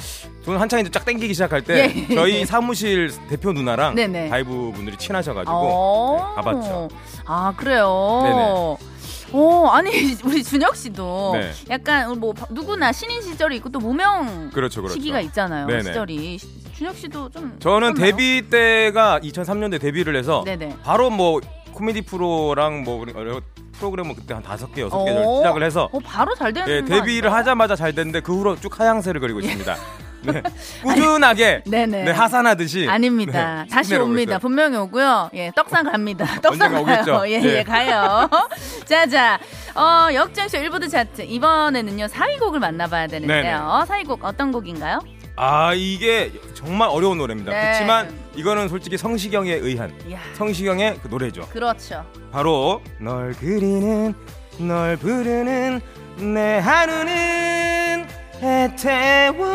돈 0.45 0.57
한창 0.57 0.79
이제 0.79 0.89
쫙 0.89 1.05
땡기기 1.05 1.33
시작할 1.33 1.63
때 1.63 1.91
예, 1.93 2.05
예, 2.09 2.15
저희 2.15 2.35
예. 2.41 2.45
사무실 2.45 3.11
대표 3.29 3.51
누나랑 3.51 3.95
네네. 3.95 4.29
바이브 4.29 4.71
분들이 4.73 4.95
친하셔가지고 4.97 5.51
어. 5.53 6.33
가봤죠. 6.35 6.89
아 7.25 7.53
그래요. 7.55 8.21
네네. 8.23 8.89
오 9.31 9.65
어, 9.65 9.69
아니 9.69 9.91
우리 10.25 10.43
준혁 10.43 10.75
씨도 10.75 11.31
네. 11.33 11.51
약간 11.69 12.19
뭐 12.19 12.33
누구나 12.49 12.91
신인 12.91 13.21
시절이 13.21 13.57
있고 13.57 13.69
또 13.69 13.79
무명 13.79 14.49
그렇죠, 14.51 14.81
그렇죠. 14.81 14.95
시기가 14.95 15.19
있잖아요. 15.21 15.67
네네. 15.67 15.83
시절이 15.83 16.39
준혁 16.73 16.95
씨도 16.95 17.29
좀 17.29 17.57
저는 17.59 17.93
그렇나요? 17.93 18.11
데뷔 18.17 18.49
때가 18.49 19.19
2003년대 19.19 19.79
데뷔를 19.79 20.15
해서 20.15 20.43
네네. 20.45 20.77
바로 20.83 21.09
뭐 21.09 21.41
코미디 21.73 22.01
프로랑 22.03 22.83
뭐 22.83 23.05
여러 23.13 23.41
프로그램을 23.73 24.15
그때 24.15 24.33
한 24.33 24.41
다섯 24.41 24.73
개 24.73 24.81
여섯 24.81 25.05
개 25.05 25.11
어. 25.11 25.37
시작을 25.37 25.63
해서 25.63 25.89
어 25.91 25.99
바로 25.99 26.33
잘 26.35 26.51
되는 26.51 26.67
예, 26.67 26.81
거 26.81 26.87
데뷔를 26.87 27.29
아닌가요? 27.29 27.35
하자마자 27.35 27.75
잘 27.75 27.93
됐는데 27.93 28.21
그 28.21 28.35
후로 28.35 28.55
쭉 28.59 28.79
하향세를 28.79 29.21
그리고 29.21 29.41
있습니다. 29.41 29.75
네. 30.21 30.41
꾸준하게 30.83 31.63
네네. 31.65 32.03
네, 32.03 32.11
하산하듯이 32.11 32.87
아닙니다. 32.89 33.63
네, 33.63 33.69
다시 33.69 33.95
옵니다. 33.95 34.37
분명히 34.39 34.77
오고요. 34.77 35.29
예, 35.33 35.51
떡상 35.55 35.85
갑니다. 35.85 36.25
떡상 36.41 36.71
가요. 36.71 36.81
오겠죠. 36.81 37.23
예, 37.27 37.41
예. 37.41 37.57
예, 37.59 37.63
가요. 37.63 38.29
자, 38.85 39.05
자. 39.07 39.39
어, 39.75 40.13
역정쇼 40.13 40.57
일보드 40.57 40.89
차트. 40.89 41.21
이번에는요, 41.21 42.07
4위 42.07 42.39
곡을 42.39 42.59
만나봐야 42.59 43.07
되는데요. 43.07 43.85
4위 43.87 44.07
곡 44.07 44.23
어떤 44.23 44.51
곡인가요? 44.51 44.99
아 45.41 45.73
이게 45.73 46.33
정말 46.53 46.89
어려운 46.89 47.17
노래입니다. 47.17 47.49
네. 47.53 47.61
그렇지만 47.61 48.13
이거는 48.35 48.67
솔직히 48.67 48.97
성시경에 48.97 49.53
의한 49.53 49.93
이야, 50.05 50.19
성시경의 50.33 50.99
그 51.01 51.07
노래죠. 51.07 51.47
그렇죠. 51.53 52.05
바로 52.29 52.81
널 52.99 53.33
그리는 53.39 54.13
널 54.57 54.97
부르는 54.97 55.79
내 56.17 56.57
하루는 56.59 58.05
해태워도 58.41 59.39
마 59.39 59.48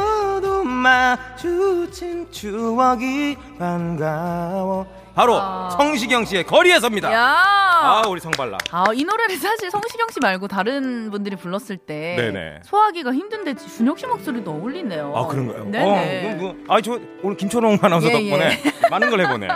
주친 1.44 2.26
추억이 2.30 3.36
반가워 3.58 4.86
바로 5.14 5.38
아. 5.40 5.70
성시경 5.70 6.24
씨의 6.24 6.44
거리에서입니다. 6.44 7.12
야아 7.12 8.02
우리 8.08 8.18
성발라. 8.18 8.58
아, 8.72 8.86
이 8.92 9.04
노래를 9.04 9.36
사실 9.36 9.70
성시경 9.70 10.08
씨 10.10 10.18
말고 10.20 10.48
다른 10.48 11.10
분들이 11.10 11.36
불렀을 11.36 11.76
때 11.76 12.16
네네. 12.18 12.60
소화하기가 12.64 13.12
힘든데 13.12 13.54
준혁 13.54 13.98
씨 13.98 14.06
목소리도 14.06 14.50
어울리네요. 14.50 15.12
아 15.14 15.26
그런가요? 15.28 15.64
네네. 15.66 16.32
어, 16.32 16.36
뭐, 16.36 16.52
뭐, 16.52 16.64
아저 16.68 16.98
오늘 17.22 17.36
김초롱 17.36 17.78
아나운서 17.80 18.08
예, 18.08 18.12
덕분에 18.12 18.62
많은 18.90 19.10
걸 19.10 19.20
해보네요. 19.20 19.50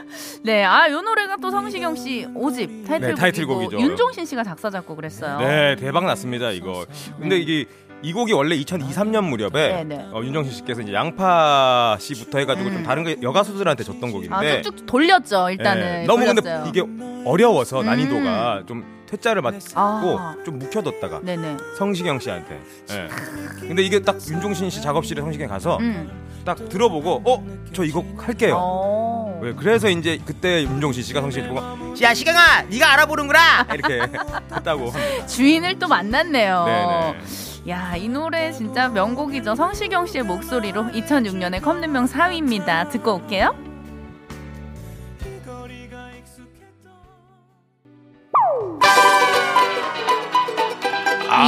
네, 0.42 0.64
아, 0.64 0.90
요 0.90 1.00
노래가 1.00 1.36
또 1.36 1.50
성시경 1.50 1.94
씨 1.94 2.26
5집 2.34 2.86
타이틀곡이고 2.86 3.06
네, 3.06 3.14
타이틀곡이죠. 3.14 3.80
윤종신 3.80 4.24
씨가 4.24 4.42
작사 4.42 4.68
작곡을 4.68 5.04
했어요. 5.04 5.38
네 5.38 5.76
대박 5.76 6.06
났습니다 6.06 6.50
이거. 6.50 6.86
근데 7.20 7.36
이게 7.38 7.66
이 8.02 8.12
곡이 8.12 8.32
원래 8.34 8.56
2023년 8.58 9.24
무렵에 9.24 9.84
네네. 9.84 10.08
어, 10.12 10.20
윤정신 10.22 10.52
씨께서 10.52 10.82
이제 10.82 10.92
양파 10.92 11.96
씨부터 11.98 12.38
해가지고 12.38 12.70
좀 12.70 12.82
다른 12.82 13.02
거 13.04 13.14
여가수들한테 13.22 13.82
줬던 13.84 14.12
곡인데 14.12 14.34
아, 14.34 14.62
쭉쭉 14.62 14.84
돌렸죠, 14.86 15.48
일단은. 15.50 15.82
네, 15.82 16.04
너무 16.06 16.24
돌렸어요. 16.26 16.64
근데 16.64 16.68
이게 16.68 16.82
어려워서 17.24 17.80
음. 17.80 17.86
난이도가 17.86 18.64
좀 18.68 18.84
퇴짜를 19.06 19.40
맞고 19.42 19.58
아. 19.76 20.34
좀 20.44 20.58
묵혀뒀다가 20.58 21.20
네네. 21.22 21.56
성시경 21.78 22.18
씨한테. 22.18 22.60
예. 22.90 23.08
근데 23.66 23.82
이게 23.82 24.00
딱 24.00 24.16
윤종신 24.28 24.68
씨 24.68 24.82
작업실에 24.82 25.22
성시경 25.22 25.48
가서 25.48 25.78
음. 25.78 26.10
딱 26.44 26.68
들어보고 26.68 27.22
어 27.24 27.42
저 27.72 27.82
이거 27.84 28.04
할게요. 28.18 28.56
어. 28.58 29.40
네, 29.42 29.52
그래서 29.56 29.88
이제 29.88 30.18
그때 30.24 30.62
윤종신 30.62 31.02
씨가 31.02 31.20
성시경 31.22 31.54
보고 31.54 31.60
야 32.02 32.14
시경아 32.14 32.62
네가 32.70 32.92
알아보는구나 32.92 33.66
이렇게 33.72 34.00
했다고. 34.54 34.92
주인을 35.26 35.78
또 35.78 35.88
만났네요. 35.88 36.64
네네. 36.66 37.18
야, 37.66 37.96
이 37.96 38.08
노래 38.08 38.52
진짜 38.52 38.88
명곡이죠. 38.88 39.54
성시경 39.54 40.06
씨의 40.06 40.24
목소리로 40.24 40.84
2006년에 40.92 41.62
컵눈명 41.62 42.06
4위입니다. 42.06 42.90
듣고 42.90 43.14
올게요. 43.14 43.54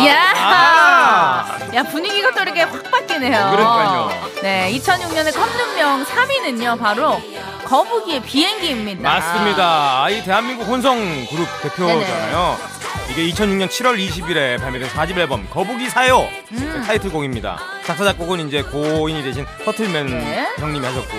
이야! 0.02 0.32
아. 0.37 1.58
야, 1.75 1.82
분위기가 1.82 2.30
또 2.32 2.42
이렇게 2.42 2.62
확 2.62 2.82
바뀌네요. 2.90 3.50
그러니까요. 3.50 4.11
네, 4.42 4.73
2006년에 4.78 5.35
컵눈명 5.35 6.04
3위는요, 6.04 6.78
바로 6.78 7.20
거북이의 7.66 8.23
비행기입니다. 8.23 9.02
맞습니다. 9.02 10.08
이 10.11 10.23
대한민국 10.25 10.66
혼성 10.66 10.99
그룹 11.26 11.46
대표잖아요. 11.62 12.75
이게 13.16 13.32
2006년 13.32 13.68
7월 13.68 13.96
20일에 13.96 14.61
발매된 14.61 14.90
4집 14.90 15.16
앨범 15.16 15.49
거북이 15.49 15.88
사요 15.88 16.28
음. 16.52 16.82
타이틀곡입니다. 16.87 17.58
작사 17.87 18.04
작곡은 18.04 18.46
이제 18.46 18.61
고인이 18.61 19.23
되신 19.23 19.46
터틀맨 19.64 20.06
네. 20.06 20.46
형님이 20.58 20.85
하셨고 20.85 21.16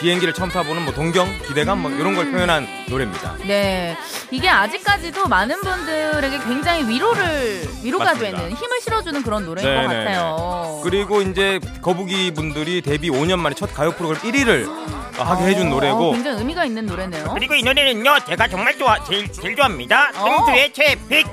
비행기를 0.00 0.34
처음 0.34 0.50
타보는 0.50 0.84
뭐 0.84 0.92
동경, 0.92 1.26
기대감 1.46 1.80
뭐 1.80 1.90
이런 1.90 2.14
걸 2.14 2.30
표현한 2.30 2.66
노래입니다. 2.88 3.36
네, 3.46 3.96
이게 4.30 4.48
아직까지도 4.48 5.26
많은 5.28 5.60
분들에게 5.60 6.38
굉장히 6.40 6.86
위로를 6.88 7.62
위로가 7.82 8.04
맞습니다. 8.04 8.38
되는 8.38 8.54
힘을 8.54 8.80
실어주는 8.80 9.22
그런 9.22 9.46
노래인 9.46 9.66
것 9.66 9.82
네네네. 9.82 10.04
같아요. 10.04 10.80
그리고 10.82 11.22
이제 11.22 11.58
거북이 11.82 12.32
분들이 12.34 12.82
데뷔 12.82 13.10
5년 13.10 13.38
만에 13.38 13.54
첫 13.54 13.72
가요 13.72 13.92
프로그램 13.92 14.20
1위를 14.20 14.68
하게 15.16 15.44
해준 15.44 15.68
어, 15.68 15.70
노래고 15.70 16.12
굉장히 16.12 16.38
의미가 16.38 16.64
있는 16.66 16.84
노래네요. 16.86 17.30
그리고 17.32 17.54
이 17.54 17.62
노래는요 17.62 18.18
제가 18.28 18.48
정말 18.48 18.76
좋아 18.76 19.02
제일 19.04 19.32
제일 19.32 19.56
좋아합니다 19.56 20.10
어. 20.14 20.24
펭수의 20.24 20.72
최pick 20.74 21.26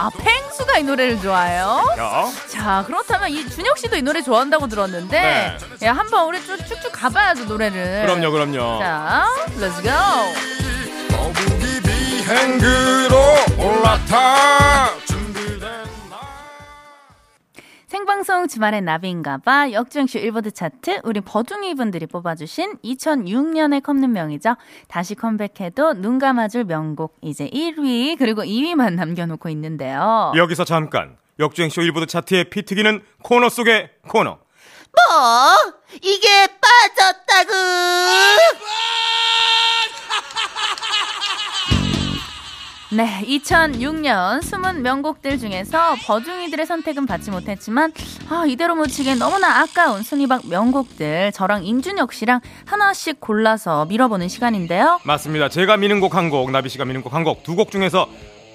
아, 0.00 0.08
펭수가 0.16 0.78
이 0.78 0.84
노래를 0.84 1.20
좋아해요. 1.20 1.84
요 1.98 2.32
자, 2.46 2.84
그렇다면 2.86 3.30
이 3.30 3.48
준혁 3.50 3.76
씨도 3.78 3.96
이 3.96 4.02
노래 4.02 4.22
좋아한다고 4.22 4.68
들었는데, 4.68 5.58
네. 5.80 5.86
야, 5.86 5.92
한번 5.92 6.26
우리 6.28 6.40
쭉 6.40 6.56
쭉쭉 6.68 6.92
가봐야죠 6.92 7.46
노래를. 7.46 8.06
그럼요 8.06 8.30
그럼요 8.30 8.78
자, 8.78 9.26
let's 9.58 9.82
go. 9.82 9.88
비행기로 11.82 13.16
올라타 13.58 14.90
생방송 17.98 18.46
주말엔 18.46 18.84
나비인가봐 18.84 19.72
역주행쇼 19.72 20.20
일보드 20.20 20.52
차트 20.52 21.00
우리 21.02 21.20
버둥이 21.20 21.74
분들이 21.74 22.06
뽑아주신 22.06 22.76
2006년의 22.84 23.82
컴눈명이죠. 23.82 24.54
다시 24.86 25.16
컴백해도 25.16 25.94
눈 25.94 26.20
감아줄 26.20 26.62
명곡 26.62 27.16
이제 27.22 27.48
1위 27.48 28.16
그리고 28.16 28.42
2위만 28.42 28.94
남겨놓고 28.94 29.48
있는데요. 29.48 30.32
여기서 30.36 30.64
잠깐 30.64 31.16
역주행쇼 31.40 31.82
일보드 31.82 32.06
차트의 32.06 32.50
피튀기는 32.50 33.02
코너 33.22 33.48
속의 33.48 33.90
코너 34.06 34.30
뭐? 34.30 35.72
이게 36.00 36.46
빠졌다구? 36.94 37.52
네, 42.90 43.22
2006년 43.26 44.42
숨은 44.42 44.80
명곡들 44.82 45.38
중에서 45.38 45.94
버둥이들의 46.06 46.64
선택은 46.64 47.04
받지 47.04 47.30
못했지만 47.30 47.92
아, 48.30 48.44
이대로 48.46 48.74
묻히기엔 48.76 49.18
너무나 49.18 49.60
아까운 49.60 50.02
순위박 50.02 50.48
명곡들 50.48 51.32
저랑 51.32 51.64
임준혁 51.66 52.14
씨랑 52.14 52.40
하나씩 52.64 53.20
골라서 53.20 53.84
밀어보는 53.84 54.28
시간인데요. 54.28 55.00
맞습니다. 55.04 55.50
제가 55.50 55.76
미는 55.76 56.00
곡 56.00 56.14
한 56.14 56.30
곡, 56.30 56.50
나비 56.50 56.70
씨가 56.70 56.86
미는 56.86 57.02
곡 57.02 57.12
한 57.12 57.24
곡, 57.24 57.42
두 57.42 57.54
곡 57.56 57.70
중에서 57.70 58.08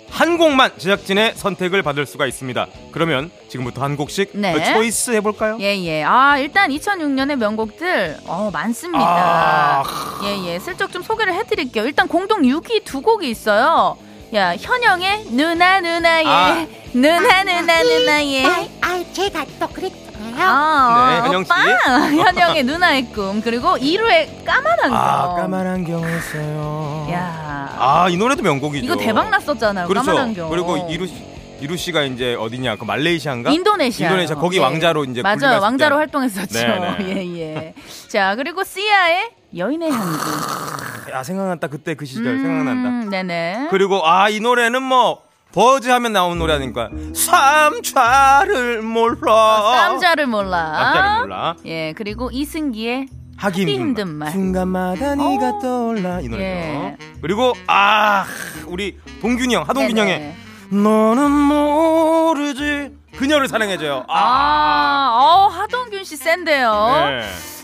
한 0.10 0.38
곡만 0.38 0.72
제작진의 0.78 1.34
선택을 1.36 1.82
받을 1.84 2.06
수가 2.08 2.26
있습니다. 2.26 2.68
그러면 2.92 3.30
지금부터 3.50 3.84
한 3.84 3.96
곡씩 3.96 4.32
네. 4.34 4.54
어, 4.54 4.74
초이스 4.74 5.12
해볼까요? 5.12 5.58
예, 5.60 5.76
예. 5.84 6.04
아, 6.04 6.38
일단 6.40 6.70
2006년의 6.72 7.36
명곡들, 7.36 8.18
어, 8.26 8.50
많습니다. 8.52 9.06
아. 9.06 9.84
예, 10.24 10.38
예. 10.54 10.60
슬쩍 10.60 10.92
좀 10.92 11.04
소개를 11.04 11.34
해드릴게요. 11.36 11.86
일단 11.86 12.08
공동 12.08 12.42
6위 12.42 12.84
두 12.84 13.02
곡이 13.02 13.30
있어요. 13.30 13.98
야, 14.34 14.56
현영의 14.56 15.26
누나, 15.30 15.80
누나의, 15.80 16.26
아. 16.26 16.66
누나, 16.92 17.44
누나, 17.44 17.84
누나의. 17.84 18.46
아, 18.82 19.04
제가 19.14 19.46
또 19.60 19.68
그랬잖아요. 19.68 20.36
아, 20.40 21.10
네, 21.12 21.28
현영 21.28 21.44
씨. 21.44 21.52
오빠. 21.52 21.62
현영의 22.10 22.64
누나의 22.64 23.06
꿈. 23.14 23.42
그리고 23.42 23.78
2루의 23.78 24.44
까만 24.44 24.66
안경. 24.82 24.98
아, 25.00 25.36
까만 25.36 25.68
안경을 25.68 26.20
써요. 26.22 27.08
야. 27.12 27.76
아, 27.78 28.08
이 28.10 28.18
노래도 28.18 28.42
명곡이죠. 28.42 28.86
이거 28.86 28.96
대박 28.96 29.30
났었잖아요. 29.30 29.88
그렇죠. 29.88 30.08
까만 30.08 30.24
안경. 30.30 30.50
그리고 30.50 30.78
이루 30.90 31.06
씨, 31.06 31.14
이루 31.62 31.78
씨가 31.78 32.02
이제 32.02 32.34
어디냐? 32.34 32.78
그 32.78 32.86
말레이시아인가? 32.86 33.52
인도네시아. 33.52 34.08
인도네시아 34.08 34.36
거기 34.38 34.58
왕자로 34.58 35.06
이제 35.06 35.22
맞아요. 35.22 35.62
왕자로 35.62 35.96
때. 35.96 36.00
활동했었죠. 36.00 36.60
네, 36.60 36.98
예, 37.06 37.40
예. 37.40 37.74
자, 38.08 38.36
그리고 38.36 38.64
시아의 38.64 39.30
여인의 39.56 39.92
향기. 39.92 40.18
야, 41.12 41.24
생각난다. 41.24 41.68
그때 41.68 41.96
그 41.96 42.06
시절 42.06 42.40
생각난다. 42.40 42.90
음, 42.90 43.10
네네. 43.10 43.68
그리고 43.70 44.08
아, 44.08 44.30
이 44.30 44.40
노래는 44.40 44.82
뭐 44.84 45.22
버즈 45.52 45.90
하면 45.90 46.14
나오는 46.14 46.38
노래 46.40 46.54
아닙니까? 46.54 46.90
삼좌를 47.14 48.82
몰라. 48.82 49.72
쌈자를 49.90 50.28
몰라. 50.28 50.74
쌈자를 50.94 51.20
몰라. 51.22 51.56
예, 51.66 51.94
그리고 51.94 52.30
이승기의 52.32 53.08
하기 53.38 53.62
하기 53.62 53.74
힘든. 53.74 54.08
말. 54.10 54.32
순간마다 54.32 55.16
네가 55.16 55.50
어. 55.50 55.60
떠올라 55.60 56.20
이 56.22 56.28
노래죠. 56.28 56.44
예. 56.44 56.98
그리고 57.22 57.54
아 57.68 58.26
우리 58.68 58.98
동균이 59.22 59.54
형 59.56 59.64
하동균 59.68 59.96
네네. 59.96 60.02
형의 60.14 60.36
너는 60.70 61.32
모르지 61.32 62.92
그녀를 63.18 63.48
사랑해줘요. 63.48 64.06
아, 64.08 64.18
아, 64.18 65.18
어, 65.20 65.48
하동균 65.50 66.04
씨 66.04 66.16
센데요. 66.18 66.72
네. 67.10 67.22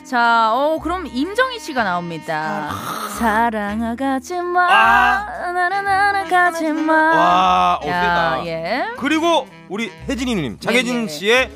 자, 0.10 0.50
어, 0.54 0.80
그럼 0.82 1.06
임정희 1.06 1.60
씨가 1.60 1.84
나옵니다. 1.84 2.72
사랑아 3.20 3.96
가지 3.96 4.34
마. 4.42 4.68
아. 4.68 5.52
나나나나 5.52 6.24
가지 6.24 6.72
마. 6.72 6.94
와, 6.94 7.80
어, 7.84 7.88
야, 7.88 8.02
세다. 8.02 8.46
예. 8.48 8.86
우리 9.70 9.92
혜진이님, 10.10 10.60
장혜진 10.60 11.06
네네. 11.06 11.08
씨의 11.10 11.52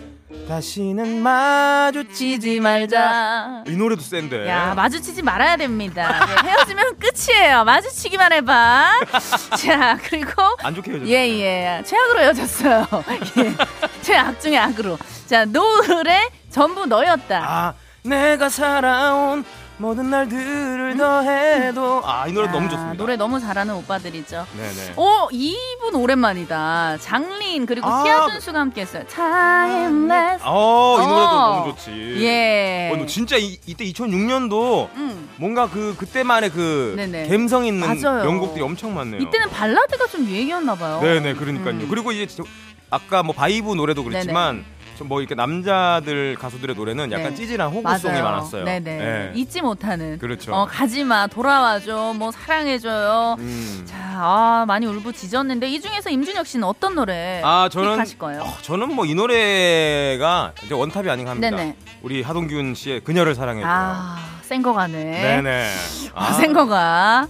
다시는 0.48 1.22
마주치지 1.24 2.40
치지 2.40 2.60
말자. 2.60 3.64
이 3.68 3.72
노래도 3.76 4.02
센데. 4.02 4.48
야 4.48 4.74
마주치지 4.76 5.24
말아야 5.24 5.56
됩니다. 5.58 6.26
네, 6.44 6.50
헤어지면 6.50 6.98
끝이에요. 7.02 7.64
마주치기만 7.64 8.34
해봐. 8.34 8.92
자 9.58 9.98
그리고 10.04 10.32
안 10.62 10.76
좋게 10.76 10.92
헤어졌어요. 10.92 11.12
예 11.12 11.40
예 11.40 11.84
최악으로 11.86 12.20
헤어졌어요. 12.20 12.88
예. 13.40 13.54
최악 14.02 14.40
중의 14.42 14.60
악으로. 14.60 14.98
자 15.28 15.46
노래 15.46 16.30
전부 16.50 16.86
너였다. 16.88 17.38
아, 17.44 17.74
내가 18.08 18.50
살아온 18.50 19.46
모든 19.78 20.10
날들을 20.10 20.98
더해도 20.98 22.02
아, 22.06 22.28
이 22.28 22.32
노래 22.34 22.48
너무 22.50 22.66
야, 22.66 22.70
좋습니다. 22.70 22.94
노래 22.98 23.16
너무 23.16 23.40
잘하는 23.40 23.74
오빠들이죠. 23.76 24.46
네네. 24.56 24.94
오 24.98 25.30
이분 25.32 25.96
오랜만이다. 25.96 26.98
장린 27.00 27.66
그리고 27.66 27.88
아, 27.88 28.04
티아준 28.04 28.40
수가 28.40 28.60
함께했어요. 28.60 29.04
Timeless. 29.08 30.44
어, 30.46 30.98
이 31.02 31.08
노래도 31.08 31.30
어. 31.30 31.56
너무 31.56 31.72
좋지. 31.72 31.92
예. 32.24 32.92
어, 32.94 32.98
너 32.98 33.06
진짜 33.06 33.38
이, 33.38 33.58
이때 33.66 33.84
2006년도 33.86 34.90
음. 34.96 35.30
뭔가 35.38 35.68
그 35.70 35.96
그때만의 35.98 36.52
그 36.52 36.94
네네. 36.98 37.28
감성 37.30 37.66
있는 37.66 37.88
맞아요. 38.02 38.26
명곡들이 38.26 38.62
엄청 38.64 38.94
많네요. 38.94 39.22
이때는 39.22 39.50
발라드가 39.50 40.08
좀 40.08 40.26
유행이었나 40.26 40.76
봐요. 40.76 41.00
네네 41.02 41.34
그러니까요. 41.36 41.74
음. 41.76 41.88
그리고 41.90 42.12
이제 42.12 42.28
저- 42.28 42.44
아까 42.90 43.24
뭐 43.24 43.34
바이브 43.34 43.74
노래도 43.74 44.04
그렇지만 44.04 44.64
좀 44.98 45.08
뭐 45.08 45.20
이렇게 45.20 45.36
남자들 45.36 46.36
가수들의 46.40 46.76
노래는 46.76 47.12
약간 47.12 47.30
네. 47.32 47.36
찌질한 47.36 47.70
호구song이 47.70 48.14
맞아요. 48.14 48.24
많았어요. 48.24 48.64
네네. 48.64 48.98
네. 48.98 49.32
잊지 49.36 49.62
못하는. 49.62 50.18
그렇죠. 50.18 50.54
어, 50.54 50.66
가지마, 50.66 51.28
돌아와줘, 51.28 52.14
뭐, 52.18 52.32
사랑해줘요. 52.32 53.36
음. 53.40 53.84
자, 53.86 53.98
아, 54.16 54.66
많이 54.68 54.86
울부짖었는데, 54.86 55.68
이 55.70 55.82
중에서 55.82 56.10
임준혁 56.10 56.48
씨는 56.48 56.66
어떤 56.68 56.96
노래 56.96 57.42
아 57.44 57.68
저는 57.72 57.94
pick하실 57.94 58.18
거예요? 58.18 58.42
어, 58.44 58.54
저는 58.62 58.94
뭐 58.96 59.04
이 59.06 59.14
노래가 59.16 60.54
이제 60.64 60.74
원탑이 60.74 61.10
아닌가 61.10 61.32
합니다. 61.32 61.50
네네. 61.50 61.76
우리 62.02 62.22
하동균 62.22 62.74
씨의 62.76 63.02
그녀를 63.02 63.36
사랑해줘. 63.36 63.68
아, 63.70 64.18
센거 64.44 64.74
가네. 64.74 65.04
네네. 65.04 65.70
아, 66.16 66.32
센 66.34 66.54
거가. 66.54 67.28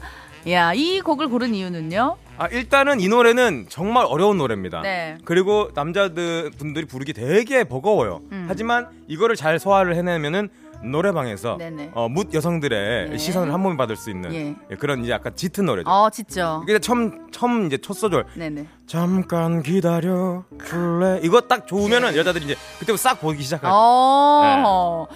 야, 0.49 0.73
이 0.73 0.99
곡을 1.01 1.29
고른 1.29 1.55
이유는요? 1.55 2.17
아, 2.37 2.47
일단은 2.47 2.99
이 2.99 3.07
노래는 3.07 3.67
정말 3.69 4.05
어려운 4.05 4.37
노래입니다. 4.37 4.81
네. 4.81 5.17
그리고 5.25 5.69
남자들 5.75 6.51
분들이 6.57 6.85
부르기 6.85 7.13
되게 7.13 7.63
버거워요. 7.63 8.21
음. 8.31 8.45
하지만 8.47 8.87
이거를 9.07 9.35
잘 9.35 9.59
소화를 9.59 9.95
해내면은 9.95 10.49
노래방에서 10.83 11.57
네네. 11.57 11.91
어, 11.93 12.09
묻 12.09 12.33
여성들의 12.33 13.09
네. 13.11 13.17
시선을 13.17 13.53
한 13.53 13.61
몸에 13.61 13.77
받을 13.77 13.95
수 13.95 14.09
있는 14.09 14.33
예. 14.33 14.55
예, 14.69 14.75
그런 14.75 15.01
이제 15.03 15.11
약간 15.11 15.33
짙은 15.33 15.65
노래죠. 15.65 15.89
어, 15.89 16.09
진짜. 16.09 16.61
이게 16.63 16.77
처음 16.79 17.31
처음 17.31 17.67
이제 17.67 17.77
첫 17.77 17.93
소절 17.93 18.25
네네. 18.35 18.67
잠깐 18.85 19.63
기다려 19.63 20.43
줄래 20.67 21.21
이거 21.23 21.39
딱 21.41 21.67
좋으면은 21.67 22.17
여자들이 22.17 22.45
이제 22.45 22.55
그때부터 22.79 22.97
싹 22.97 23.21
보기 23.21 23.37
거예요. 23.61 24.63
어. 24.65 25.07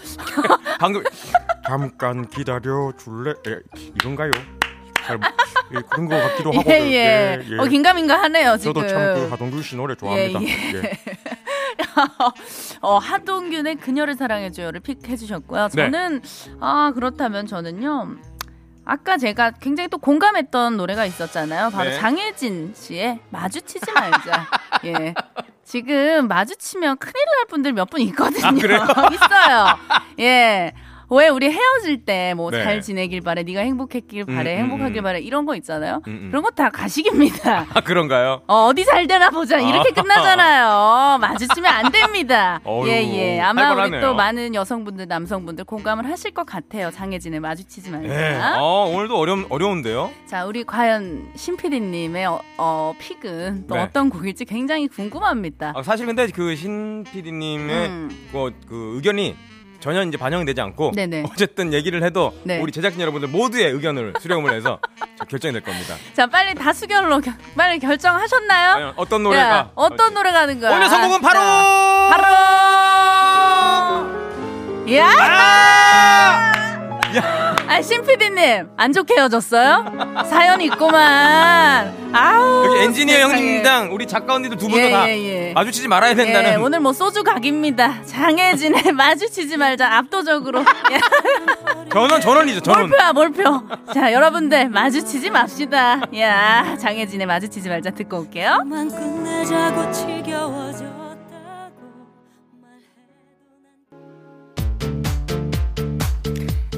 방금 0.80 1.04
잠깐 1.68 2.30
기다려 2.30 2.94
줄래 2.98 3.34
예, 3.48 3.60
이런가요? 3.96 4.32
잘 5.08 5.20
예, 5.74 5.82
그런 5.90 6.08
거 6.08 6.16
같기도 6.18 6.52
하고 6.52 6.70
예, 6.72 6.92
예. 6.92 7.58
어, 7.60 7.64
긴가민가 7.66 8.22
하네요, 8.24 8.58
지금. 8.58 8.74
저도 8.74 8.88
참 8.88 8.98
그 9.16 9.28
하동균 9.30 9.62
씨 9.64 9.76
노래 9.76 9.96
좋아합니다. 9.96 10.42
예, 10.44 10.48
예. 10.76 10.92
어, 12.82 12.98
하동균의 12.98 13.76
그녀를 13.76 14.16
사랑해줘요를 14.16 14.82
픽해주셨고요. 14.82 15.70
네. 15.74 15.84
저는, 15.92 16.22
아, 16.60 16.92
그렇다면 16.94 17.48
저는요. 17.48 18.16
아까 18.86 19.18
제가 19.18 19.52
굉장히 19.52 19.90
또 19.90 19.98
공감했던 19.98 20.78
노래가 20.78 21.06
있었잖아요. 21.06 21.72
바로 21.72 21.90
네. 21.90 21.96
장혜진 21.98 22.74
씨의 22.74 23.20
마주치지 23.32 23.92
말자. 23.92 24.48
예. 24.86 25.14
지금 25.66 26.30
마주치면 26.30 26.98
큰일 26.98 27.14
날 27.14 27.46
분들 27.50 27.74
몇 27.74 27.90
분 27.90 28.00
있거든요. 28.02 28.48
아, 28.48 28.52
그래요? 28.52 28.86
있어요. 29.12 29.78
예. 30.20 30.74
왜 31.10 31.30
우리 31.30 31.50
헤어질 31.50 32.04
때뭐 32.04 32.52
네. 32.52 32.64
잘 32.64 32.82
지내길 32.82 33.22
바래, 33.22 33.44
네가 33.44 33.62
행복했길 33.62 34.26
바래, 34.26 34.58
음, 34.58 34.66
음, 34.66 34.72
행복하길 34.72 35.02
음. 35.02 35.04
바래 35.04 35.20
이런 35.20 35.46
거 35.46 35.56
있잖아요. 35.56 36.02
음, 36.08 36.20
음. 36.24 36.28
그런 36.30 36.44
거 36.44 36.52
다 36.58 36.72
가식입니다. 36.72 37.68
아 37.72 37.82
그런가요? 37.82 38.42
어, 38.48 38.66
어디 38.66 38.84
잘 38.84 39.06
되나 39.06 39.30
보자 39.30 39.60
이렇게 39.60 39.92
아. 39.96 40.02
끝나잖아요. 40.02 41.20
마주치면 41.20 41.72
안 41.72 41.92
됩니다. 41.92 42.60
예예. 42.88 43.40
아마 43.42 43.62
우리 43.62 43.68
살벌하네요. 43.68 44.02
또 44.02 44.16
많은 44.16 44.56
여성분들 44.56 45.08
남성분들 45.08 45.66
공감을 45.66 46.10
하실 46.10 46.32
것 46.32 46.46
같아요. 46.48 46.90
장혜진의 46.90 47.40
마주치지 47.42 47.92
말자. 47.92 48.08
네. 48.08 48.40
어, 48.58 48.92
오늘도 48.92 49.18
어려 49.18 49.38
어려운데요. 49.50 50.10
자 50.26 50.46
우리 50.46 50.64
과연 50.64 51.30
신PD님의 51.36 52.26
어, 52.26 52.42
어, 52.58 52.94
픽은 52.98 53.66
또 53.68 53.76
네. 53.76 53.82
어떤 53.84 54.10
곡일지 54.10 54.46
굉장히 54.46 54.88
궁금합니다. 54.88 55.74
아, 55.76 55.84
사실 55.84 56.08
근데 56.08 56.26
그신 56.28 57.04
PD님의 57.04 57.88
음. 57.88 58.28
그, 58.32 58.52
그 58.68 58.94
의견이 58.96 59.36
전혀 59.80 60.04
이제 60.04 60.18
반영되지 60.18 60.60
않고 60.62 60.92
네네. 60.96 61.24
어쨌든 61.32 61.74
얘기를 61.74 62.04
해도 62.04 62.34
네. 62.44 62.60
우리 62.60 62.72
제작진 62.72 63.00
여러분들 63.02 63.30
모두의 63.30 63.72
의견을 63.72 64.14
수렴을 64.20 64.54
해서 64.54 64.80
저 65.18 65.26
결정이 65.26 65.54
될 65.54 65.62
겁니다. 65.64 65.96
자 66.14 66.26
빨리 66.28 66.54
다수결로 66.56 67.20
겨- 67.22 67.32
빨리 67.56 67.80
결정하셨나요? 67.80 68.74
과연 68.74 68.94
어떤 68.96 69.24
노래가 69.24 69.50
야, 69.50 69.72
어떤 69.76 70.14
노래 70.14 70.32
가는 70.32 70.60
거야? 70.60 70.72
오늘 70.76 70.90
선곡은 70.90 71.22
바로 71.22 71.40
자, 71.40 72.18
바로 72.18 72.28
야! 74.96 75.08
아! 75.20 76.77
아, 77.68 77.82
신PD님, 77.82 78.70
안 78.78 78.94
좋게 78.94 79.14
헤어졌어요? 79.16 80.26
사연 80.30 80.62
있구만. 80.62 81.94
아우. 82.14 82.66
여기 82.66 82.80
엔지니어 82.84 83.14
세상에. 83.16 83.34
형님당 83.34 83.94
우리 83.94 84.08
작가 84.08 84.34
언니들 84.36 84.58
두 84.58 84.68
분도 84.68 84.86
예, 84.86 84.92
다 84.92 85.10
예, 85.10 85.18
예. 85.50 85.54
마주치지 85.54 85.88
말아야 85.88 86.16
된다는 86.16 86.52
예, 86.52 86.56
오늘 86.56 86.80
뭐 86.80 86.94
소주 86.94 87.24
각입니다. 87.24 88.04
장혜진의 88.06 88.92
마주치지 88.94 89.58
말자, 89.58 89.94
압도적으로. 89.98 90.60
야, 90.62 90.66
전원 91.92 92.22
전원이죠 92.22 92.62
전원. 92.62 92.90
몰표야, 92.90 93.14
몰표. 93.14 93.62
자, 93.94 94.12
여러분들, 94.14 94.70
마주치지 94.70 95.30
맙시다. 95.30 96.02
야, 96.18 96.78
장혜진의 96.80 97.28
마주치지 97.28 97.70
말자 97.70 97.92
듣고 97.92 98.20
올게요. 98.20 98.64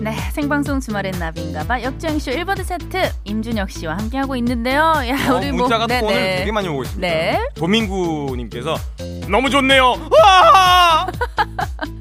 네, 0.02 0.16
생방송 0.32 0.80
주말엔 0.80 1.20
나비인가봐 1.20 1.84
역주행쇼 1.84 2.32
1버드 2.32 2.64
세트 2.64 3.12
임준혁 3.26 3.70
씨와 3.70 3.98
함께하고 3.98 4.36
있는데요. 4.38 4.80
야, 4.82 5.32
어, 5.32 5.36
우리 5.38 5.52
뭐. 5.52 5.62
문자가 5.62 5.88
또 5.88 5.94
네네. 5.94 6.06
오늘 6.08 6.36
되게 6.38 6.52
많이 6.52 6.68
오고 6.70 6.84
있습니다. 6.84 7.08
네. 7.08 7.40
도민구님께서 7.56 8.76
너무 9.30 9.50
좋네요. 9.50 9.96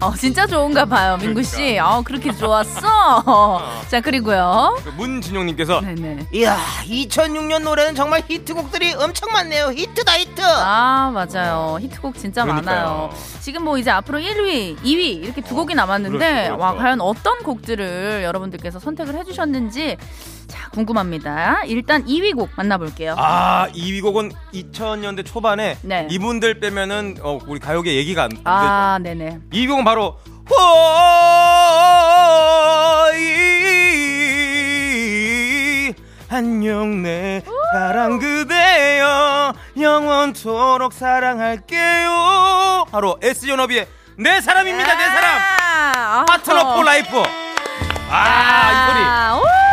와! 0.00 0.08
어, 0.08 0.14
진짜 0.14 0.46
좋은가 0.46 0.84
봐요, 0.84 1.16
민구 1.18 1.42
씨. 1.42 1.78
어, 1.78 2.02
그렇게 2.04 2.32
좋았어. 2.36 3.62
자, 3.88 4.00
그리고요. 4.00 4.76
그 4.84 4.88
문진용님께서 4.90 5.80
네네. 5.80 6.26
이야 6.32 6.56
2006년 6.84 7.62
노래는 7.62 7.94
정말 7.94 8.22
히트곡들이 8.28 8.94
엄청 8.94 9.30
많네요 9.32 9.72
히트다 9.72 10.12
히트 10.18 10.42
아, 10.44 11.10
맞아요. 11.12 11.78
히트곡 11.80 12.18
진짜 12.18 12.44
그러니까요. 12.44 12.76
많아요. 12.76 13.10
지금 13.40 13.64
뭐 13.64 13.78
이제 13.78 13.90
앞으로 13.90 14.18
1위, 14.18 14.76
2위 14.78 15.22
이렇게 15.24 15.40
두 15.40 15.54
곡이 15.54 15.74
남았는데, 15.74 16.18
그렇죠, 16.18 16.56
그렇죠. 16.56 16.62
와, 16.62 16.74
과연 16.74 17.00
어떤 17.00 17.42
곡들을 17.42 18.22
여러분들께서 18.24 18.78
선택을 18.78 19.14
해주셨는지, 19.16 19.96
자, 20.46 20.68
궁금합니다. 20.70 21.62
일단 21.66 22.04
2위 22.04 22.34
곡 22.34 22.50
만나볼게요. 22.56 23.14
아, 23.18 23.68
이 23.72 24.00
곡은 24.00 24.32
2000년대 24.52 25.24
초반에 25.24 25.78
네. 25.82 26.06
이분들 26.10 26.60
빼면은 26.60 27.16
어, 27.22 27.38
우리 27.46 27.60
가요계 27.60 27.94
얘기가 27.94 28.24
안 28.24 28.28
되죠. 28.30 28.42
아, 28.44 28.98
네네. 29.02 29.38
이 29.52 29.66
곡은 29.66 29.84
바로 29.84 30.18
호이 33.04 35.94
안녕 36.28 37.02
내 37.02 37.42
사랑 37.72 38.18
그대여 38.18 39.54
영원토록 39.80 40.92
사랑할게요 40.92 42.86
바로 42.90 43.16
S연업의 43.22 43.86
내 44.18 44.40
사람입니다 44.40 44.96
내 44.96 45.04
사람 45.06 45.38
아, 45.96 46.24
Partner 46.26 46.74
For 46.74 46.82
Life 46.82 47.22
아이 48.10 48.90
소리 48.90 49.63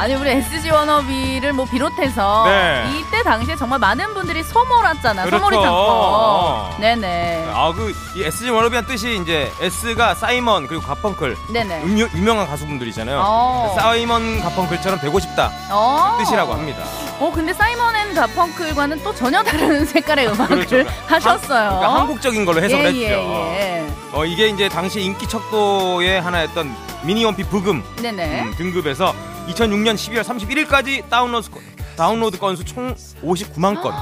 아, 0.00 0.04
오! 0.04 0.04
아니 0.04 0.14
우리 0.14 0.30
SG 0.30 0.70
워너비를 0.70 1.52
뭐 1.52 1.66
비롯해서 1.66 2.44
네. 2.46 2.84
이때 2.98 3.22
당시에 3.22 3.54
정말 3.56 3.78
많은 3.78 4.14
분들이 4.14 4.42
소몰았잖아. 4.42 5.24
그렇죠. 5.24 5.38
소몰이 5.38 5.56
장터. 5.56 5.70
어. 5.72 6.76
네네. 6.80 7.50
아그 7.54 7.92
이 8.16 8.24
SG 8.24 8.50
워너비란 8.50 8.86
뜻이 8.86 9.16
이제 9.20 9.52
S가 9.60 10.14
사이먼 10.14 10.66
그리고 10.66 10.82
가펑클 10.82 11.36
네네. 11.48 11.82
음유, 11.82 12.08
유명한 12.14 12.46
가수분들이잖아요 12.46 13.20
어. 13.22 13.76
사이먼 13.78 14.40
가펑클처럼 14.40 15.00
되고 15.00 15.18
싶다 15.20 15.50
어. 15.70 16.16
뜻이라고 16.20 16.52
합니다 16.54 16.82
어 17.18 17.30
근데 17.34 17.52
사이먼 17.52 17.96
앤 17.96 18.14
가펑클과는 18.14 19.02
또 19.02 19.14
전혀 19.14 19.42
다른 19.42 19.84
색깔의 19.86 20.28
음악을 20.28 20.66
그렇죠. 20.66 20.90
하셨어요. 21.06 21.68
그러니까 21.70 21.94
한국적인 22.00 22.44
걸로 22.46 22.62
해석을 22.62 22.96
예, 22.96 23.06
했죠 23.08 23.20
예, 23.52 23.86
예. 23.86 23.90
어, 24.12 24.24
이게 24.24 24.48
이제 24.48 24.68
당시 24.68 25.00
인기 25.02 25.26
척도의 25.28 26.20
하나였던 26.22 26.74
미니원피 27.02 27.44
부금 27.44 27.82
네네. 28.00 28.42
음, 28.42 28.54
등급에서 28.56 29.14
2006년 29.48 29.94
12월 29.94 30.22
31일까지 30.22 31.08
다운로드, 31.08 31.50
건- 31.50 31.62
다운로드 31.96 32.38
건수 32.38 32.64
총 32.64 32.94
59만 33.22 33.80
건. 33.82 33.92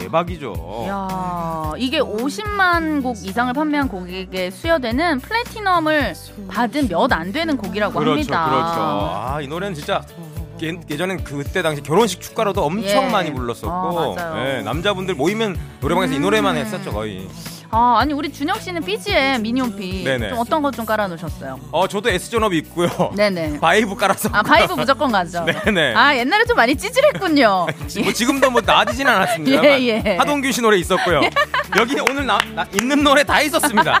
예, 0.00 0.04
대박이죠. 0.08 0.86
야, 0.88 1.72
이게 1.76 1.98
50만 2.00 3.02
곡 3.02 3.16
이상을 3.22 3.52
판매한 3.52 3.88
곡에게 3.88 4.50
수여되는 4.50 5.20
플래티넘을 5.20 6.14
받은 6.48 6.88
몇 6.88 7.12
안 7.12 7.32
되는 7.32 7.56
곡이라고 7.56 7.92
그렇죠, 7.98 8.10
합니다. 8.12 8.44
그렇죠. 8.48 8.80
아, 8.80 9.40
이 9.40 9.48
노래는 9.48 9.74
진짜 9.74 10.02
예, 10.62 10.72
예전엔 10.90 11.22
그때 11.24 11.62
당시 11.62 11.82
결혼식 11.82 12.20
축가로도 12.20 12.64
엄청 12.64 13.04
예. 13.06 13.10
많이 13.10 13.32
불렀었고, 13.32 13.70
아, 13.70 14.14
맞아요. 14.16 14.46
예, 14.58 14.62
남자분들 14.62 15.14
모이면 15.14 15.56
노래방에서 15.80 16.14
이 16.14 16.18
노래만 16.18 16.56
음. 16.56 16.60
했었죠 16.60 16.92
거의. 16.92 17.28
아, 17.70 17.98
아니 18.00 18.14
우리 18.14 18.32
준혁 18.32 18.62
씨는 18.62 18.82
BGM 18.82 19.42
미니홈피 19.42 20.02
네네. 20.04 20.30
좀 20.30 20.38
어떤 20.38 20.62
것 20.62 20.70
좀 20.78 20.86
깔아 20.86 21.06
놓으셨어요? 21.08 21.58
어, 21.72 21.86
저도 21.88 22.08
SG 22.08 22.30
워너비 22.30 22.56
있고요. 22.58 22.88
네네. 23.16 23.58
바이브 23.60 23.94
깔아서. 23.96 24.28
아, 24.32 24.42
바이브 24.42 24.72
무조건 24.74 25.10
가죠. 25.12 25.44
네네. 25.44 25.94
아, 25.94 26.16
옛날에 26.16 26.44
좀 26.44 26.56
많이 26.56 26.74
찌질했군요. 26.76 27.66
뭐 28.04 28.12
지금도 28.12 28.50
뭐 28.50 28.62
나아지진 28.64 29.06
않았습니다. 29.08 29.64
예, 29.80 30.02
예. 30.04 30.16
하동균 30.16 30.52
씨 30.52 30.62
노래 30.62 30.76
있었고요. 30.78 31.20
여기 31.78 31.96
오늘 32.00 32.24
나, 32.26 32.38
나 32.54 32.64
있는 32.80 33.02
노래 33.02 33.22
다 33.24 33.40
있었습니다. 33.42 34.00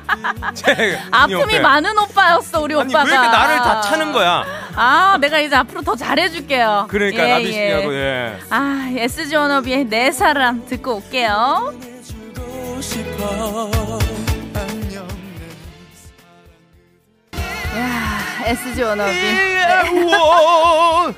제 0.54 0.98
아픔이. 1.10 1.58
많은 1.60 1.98
오빠였어, 1.98 2.60
우리 2.62 2.74
아니 2.74 2.94
오빠가. 2.94 3.04
왜 3.04 3.10
이렇게 3.12 3.28
나를 3.28 3.56
다 3.56 3.80
차는 3.82 4.12
거야? 4.12 4.44
아, 4.76 5.18
내가 5.20 5.40
이제 5.40 5.56
앞으로 5.56 5.82
더 5.82 5.94
잘해줄게요. 5.96 6.86
그러니까 6.88 7.24
예, 7.24 7.28
나비 7.32 7.52
씨하고 7.52 7.92
예. 7.94 8.38
아, 8.50 8.88
SG 8.96 9.34
워너비의 9.36 9.84
내 9.86 10.10
사람 10.12 10.64
듣고 10.66 10.96
올게요. 10.96 11.74
야, 17.76 18.18
SG 18.46 18.82
워너비. 18.82 19.10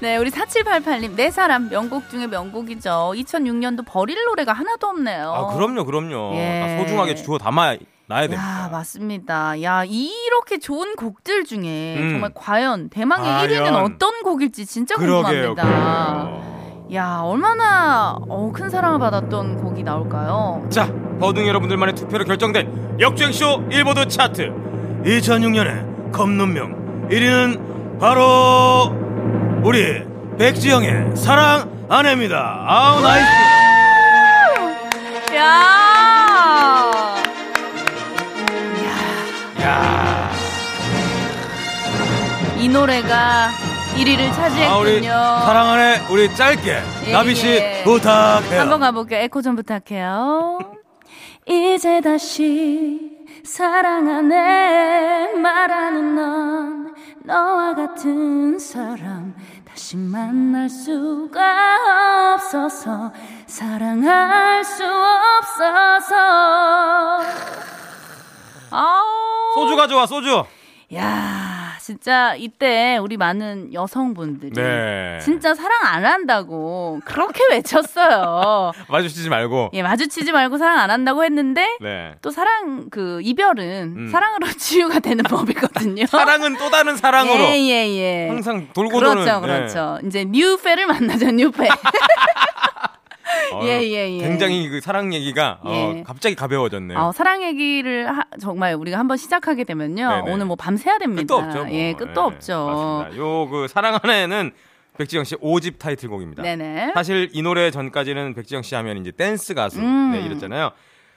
네, 0.00 0.16
우리 0.16 0.30
4788님, 0.30 1.14
내 1.14 1.30
사람 1.30 1.68
명곡 1.68 2.08
중에 2.08 2.26
명곡이죠. 2.26 3.12
2006년도 3.14 3.84
버릴 3.86 4.24
노래가 4.24 4.54
하나도 4.54 4.86
없네요. 4.86 5.32
아 5.32 5.54
그럼요, 5.54 5.84
그럼요. 5.84 6.32
예. 6.36 6.60
다 6.60 6.78
소중하게 6.82 7.14
주워 7.16 7.36
담아 7.38 7.76
놔야 8.06 8.22
야, 8.24 8.28
됩니다. 8.28 8.68
맞습니다. 8.72 9.62
야, 9.62 9.84
이렇게 9.84 10.58
좋은 10.58 10.96
곡들 10.96 11.44
중에 11.44 11.96
음. 11.98 12.08
정말 12.12 12.30
과연 12.34 12.88
대망의 12.88 13.30
과연. 13.30 13.50
1위는 13.50 13.94
어떤 13.94 14.22
곡일지 14.22 14.64
진짜 14.64 14.94
그러게요, 14.96 15.54
궁금합니다. 15.54 15.62
그러게요. 15.62 16.55
야, 16.92 17.20
얼마나 17.24 18.16
어, 18.28 18.50
큰 18.54 18.70
사랑을 18.70 18.98
받았던 19.00 19.56
곡이 19.56 19.82
나올까요? 19.82 20.64
자, 20.70 20.86
버둥 21.18 21.46
여러분들만의 21.48 21.94
투표로 21.96 22.24
결정된 22.24 22.98
역주행쇼 23.00 23.64
일보드 23.70 24.06
차트 24.06 24.52
2006년의 25.04 26.12
검눈명 26.12 27.08
1위는 27.10 27.98
바로 27.98 28.94
우리 29.64 30.04
백지영의 30.38 31.16
사랑 31.16 31.86
아내입니다. 31.88 32.64
아우 32.66 33.00
나이스. 33.00 33.26
야! 35.34 35.42
야, 39.62 40.30
이 42.58 42.68
노래가 42.68 43.50
1위를 43.96 44.32
차지했군요. 44.34 44.70
아 44.70 44.76
우리 44.78 45.02
사랑 45.02 45.68
아내 45.70 46.00
우리 46.10 46.34
짧게 46.34 46.82
예, 47.06 47.12
나비 47.12 47.34
씨 47.34 47.48
예. 47.48 47.82
부탁해요. 47.84 48.60
한번 48.60 48.80
가볼게요. 48.80 49.20
에코 49.20 49.42
좀 49.42 49.56
부탁해요. 49.56 50.58
이제 51.46 52.00
다시 52.00 53.00
사랑하네 53.44 55.34
말하는 55.34 56.14
넌 56.14 56.94
너와 57.24 57.74
같은 57.74 58.58
사람 58.58 59.34
다시 59.64 59.96
만날 59.96 60.68
수가 60.68 62.34
없어서 62.34 63.12
사랑할 63.46 64.64
수 64.64 64.84
없어서 64.84 66.14
소주 69.54 69.76
가져와 69.76 70.06
소주. 70.06 70.44
야 70.94 71.45
진짜 71.86 72.34
이때 72.34 72.98
우리 73.00 73.16
많은 73.16 73.72
여성분들이 73.72 74.50
네. 74.54 75.20
진짜 75.22 75.54
사랑 75.54 75.84
안 75.84 76.04
한다고 76.04 76.98
그렇게 77.04 77.40
외쳤어요. 77.54 78.72
마주치지 78.88 79.28
말고. 79.28 79.70
예, 79.72 79.84
마주치지 79.84 80.32
말고 80.32 80.58
사랑 80.58 80.80
안 80.80 80.90
한다고 80.90 81.22
했는데 81.22 81.64
네. 81.80 82.16
또 82.22 82.32
사랑 82.32 82.88
그 82.90 83.20
이별은 83.22 83.94
음. 83.96 84.08
사랑으로 84.10 84.48
치유가 84.58 84.98
되는 84.98 85.22
법이거든요. 85.22 86.06
사랑은 86.06 86.56
또 86.58 86.70
다른 86.70 86.96
사랑으로 86.96 87.38
예, 87.38 87.60
예, 87.60 87.88
예. 87.96 88.28
항상 88.30 88.66
돌고 88.72 88.98
그렇죠, 88.98 89.40
도는. 89.40 89.40
그렇죠. 89.42 90.00
이제 90.04 90.24
뉴페를 90.24 90.86
만나죠, 90.86 91.30
뉴페. 91.30 91.68
어, 93.52 93.60
예, 93.64 93.80
예, 93.82 94.10
예. 94.10 94.18
굉장히 94.20 94.68
그 94.68 94.80
사랑 94.80 95.12
얘기가 95.14 95.60
어, 95.62 95.70
예. 95.96 96.02
갑자기 96.04 96.34
가벼워졌네요. 96.34 96.98
어, 96.98 97.12
사랑 97.12 97.42
얘기를 97.42 98.08
하- 98.08 98.24
정말 98.40 98.74
우리가 98.74 98.98
한번 98.98 99.16
시작하게 99.16 99.64
되면요. 99.64 100.08
네네. 100.08 100.32
오늘 100.32 100.46
뭐 100.46 100.56
밤새야 100.56 100.98
됩니다. 100.98 101.22
끝도 101.22 101.36
없죠. 101.36 101.64
뭐. 101.64 101.72
예, 101.74 101.92
끝도 101.94 102.20
예, 102.20 102.24
없죠. 102.24 102.66
맞습니다. 102.66 103.16
요 103.16 103.48
그 103.50 103.68
사랑 103.68 103.98
안 104.02 104.13
해는 104.13 104.52
백지영 104.98 105.24
씨 105.24 105.36
5집 105.36 105.78
타이틀곡입니다. 105.78 106.42
네네. 106.42 106.92
사실 106.94 107.28
이 107.32 107.42
노래 107.42 107.70
전까지는 107.70 108.34
백지영 108.34 108.62
씨 108.62 108.74
하면 108.74 108.96
이제 108.98 109.10
댄스 109.12 109.54
가수 109.54 109.78
음. 109.80 110.12
네, 110.12 110.20
이랬잖아요. 110.24 110.70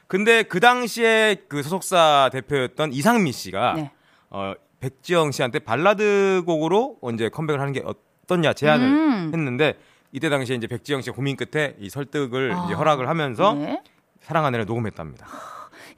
근데 0.08 0.44
그 0.44 0.60
당시에 0.60 1.38
그 1.48 1.64
소속사 1.64 2.30
대표였던 2.34 2.92
이상미 2.94 3.32
씨가 3.32 3.74
네. 3.76 3.92
어, 4.32 4.54
백지영 4.82 5.32
씨한테 5.32 5.60
발라드 5.60 6.44
곡으로 6.46 6.98
이제 7.14 7.30
컴백을 7.30 7.60
하는 7.62 7.74
게 7.74 7.84
어떻냐 7.86 8.54
제안을 8.54 8.86
음. 8.86 9.32
했는데 9.34 9.76
이때 10.12 10.30
당시에 10.30 10.56
이제 10.56 10.68
백지영 10.68 11.02
씨가 11.02 11.16
고민 11.16 11.36
끝에 11.36 11.76
이 11.80 11.90
설득을 11.90 12.52
아. 12.52 12.66
이제 12.66 12.74
허락을 12.74 13.08
하면서 13.08 13.54
네. 13.54 13.82
사랑 14.22 14.46
안 14.46 14.50
해를 14.50 14.66
녹음했답니다. 14.66 15.28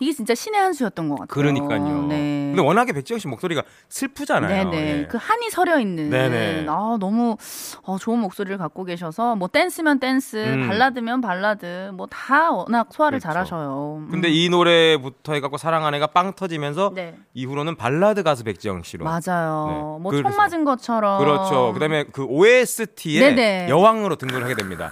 이게 0.01 0.11
진짜 0.13 0.33
신의 0.33 0.59
한 0.59 0.73
수였던 0.73 1.09
것 1.09 1.15
같아요. 1.15 1.27
그러니까요. 1.27 2.07
네. 2.07 2.47
근데 2.55 2.61
워낙에 2.61 2.91
백지영 2.91 3.19
씨 3.19 3.27
목소리가 3.27 3.61
슬프잖아요. 3.87 4.69
네네. 4.71 4.99
예. 5.01 5.05
그 5.07 5.17
한이 5.21 5.51
서려 5.51 5.79
있는. 5.79 6.09
네네. 6.09 6.65
아, 6.67 6.97
너무 6.99 7.37
어, 7.83 7.97
좋은 7.99 8.17
목소리를 8.17 8.57
갖고 8.57 8.83
계셔서 8.83 9.35
뭐 9.35 9.47
댄스면 9.47 9.99
댄스, 9.99 10.37
음. 10.37 10.67
발라드면 10.67 11.21
발라드, 11.21 11.91
뭐 11.93 12.07
다 12.09 12.49
워낙 12.51 12.87
소화를 12.91 13.19
그렇죠. 13.19 13.31
잘하셔요. 13.31 14.07
근데 14.09 14.27
음. 14.27 14.33
이 14.33 14.49
노래부터 14.49 15.33
해갖고 15.35 15.57
사랑 15.57 15.85
안 15.85 15.92
해가 15.92 16.07
빵 16.07 16.33
터지면서 16.33 16.91
네. 16.95 17.15
이후로는 17.35 17.75
발라드 17.75 18.23
가수 18.23 18.43
백지영 18.43 18.81
씨로. 18.81 19.05
맞아요. 19.05 19.65
네. 19.69 19.73
뭐 20.01 20.09
그래서- 20.09 20.27
총 20.29 20.35
맞은 20.35 20.65
것처럼. 20.65 21.19
그렇죠. 21.19 21.73
그다음에 21.73 22.05
그 22.11 22.23
OST의 22.23 23.19
네네. 23.35 23.69
여왕으로 23.69 24.15
등극을 24.15 24.43
하게 24.43 24.55
됩니다. 24.55 24.91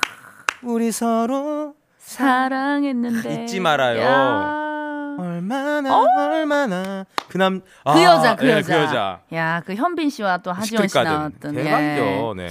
우리 0.61 0.91
서로 0.91 1.73
사랑했는데 1.97 3.43
잊지 3.43 3.59
말아요. 3.59 3.99
야. 4.01 4.58
얼마나 5.51 5.97
얼마나 5.99 7.05
그남 7.27 7.61
아, 7.83 7.93
그 7.93 8.03
여자, 8.03 8.35
그 8.35 8.47
예, 8.47 8.51
여자. 8.53 8.67
그 8.67 8.83
여자. 8.83 9.19
야, 9.33 9.61
그 9.65 9.75
현빈 9.75 10.09
씨와 10.09 10.37
또 10.39 10.51
하지원 10.51 10.87
씨. 10.87 10.97
나왔던. 10.97 11.53
대박이죠. 11.55 12.35
예. 12.39 12.43
네. 12.43 12.49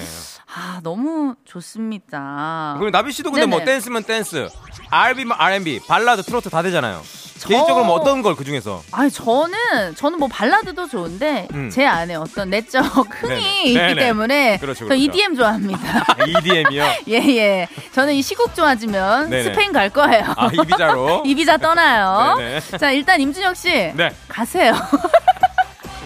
아, 0.54 0.80
너무 0.82 1.34
좋습니다. 1.44 2.74
그리고 2.78 2.90
나비 2.90 3.12
씨도 3.12 3.30
근데 3.30 3.46
뭐 3.46 3.58
네네. 3.60 3.72
댄스면 3.72 4.02
댄스, 4.04 4.48
R&B면 4.90 5.36
R&B, 5.38 5.80
발라드, 5.86 6.22
트로트 6.22 6.50
다 6.50 6.62
되잖아요. 6.62 7.02
개인적으로 7.46 7.84
뭐 7.84 7.94
어떤 7.96 8.22
걸 8.22 8.34
그 8.38 8.44
중에서? 8.44 8.82
아니 8.92 9.10
저는 9.10 9.94
저는 9.96 10.18
뭐 10.18 10.28
발라드도 10.28 10.86
좋은데 10.88 11.48
음. 11.54 11.70
제 11.70 11.84
안에 11.86 12.14
어떤 12.14 12.50
내적 12.50 12.84
흥이 13.22 13.34
네네. 13.34 13.62
있기 13.64 13.74
네네. 13.74 13.94
때문에 13.94 14.58
그렇죠, 14.58 14.80
저 14.80 14.84
그렇죠. 14.86 15.02
EDM 15.02 15.34
좋아합니다. 15.36 16.06
EDM이요. 16.26 16.84
예예. 17.08 17.68
저는 17.94 18.14
이 18.14 18.22
시국 18.22 18.54
좋아지면 18.54 19.30
네네. 19.30 19.42
스페인 19.44 19.72
갈 19.72 19.90
거예요. 19.90 20.24
아 20.36 20.50
이비자로. 20.52 21.22
이비자 21.26 21.56
떠나요. 21.56 22.36
자 22.78 22.92
일단 22.92 23.20
임준혁 23.20 23.56
씨 23.56 23.68
네. 23.94 24.10
가세요. 24.28 24.74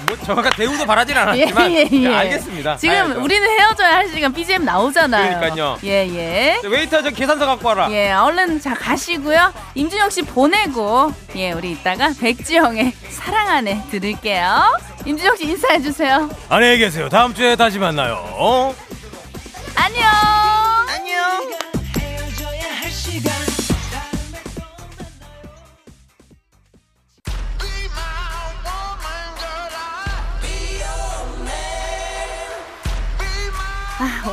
뭐 0.06 0.16
정확한 0.16 0.52
대우도 0.56 0.84
바라진 0.86 1.16
않았지만 1.16 1.70
예, 1.72 1.76
예, 1.76 1.88
예. 1.90 1.98
네, 2.08 2.14
알겠습니다. 2.14 2.76
지금 2.76 2.94
가야죠. 2.94 3.22
우리는 3.22 3.48
헤어져야 3.48 3.96
할 3.96 4.08
시간 4.08 4.32
BGM 4.32 4.64
나오잖아요. 4.64 5.38
그러니까요. 5.38 5.78
예예. 5.82 6.60
자, 6.62 6.68
웨이터 6.68 7.02
저 7.02 7.10
계산서 7.10 7.46
갖고 7.46 7.68
와라. 7.68 7.88
예, 7.90 8.12
얼른 8.12 8.60
자 8.60 8.74
가시고요. 8.74 9.52
임준혁 9.74 10.12
씨 10.12 10.22
보내고 10.22 11.12
예, 11.36 11.52
우리 11.52 11.72
이따가 11.72 12.10
백지영의 12.20 12.92
사랑 13.10 13.51
안 13.51 13.64
해 13.64 13.84
들을게요. 13.90 14.78
임준혁 15.04 15.36
씨 15.38 15.44
인사해 15.44 15.80
주세요. 15.80 16.28
안녕히 16.48 16.78
계세요. 16.78 17.08
다음 17.08 17.34
주에 17.34 17.56
다시 17.56 17.78
만나요. 17.78 18.14
어? 18.32 18.74
안녕. 19.74 20.41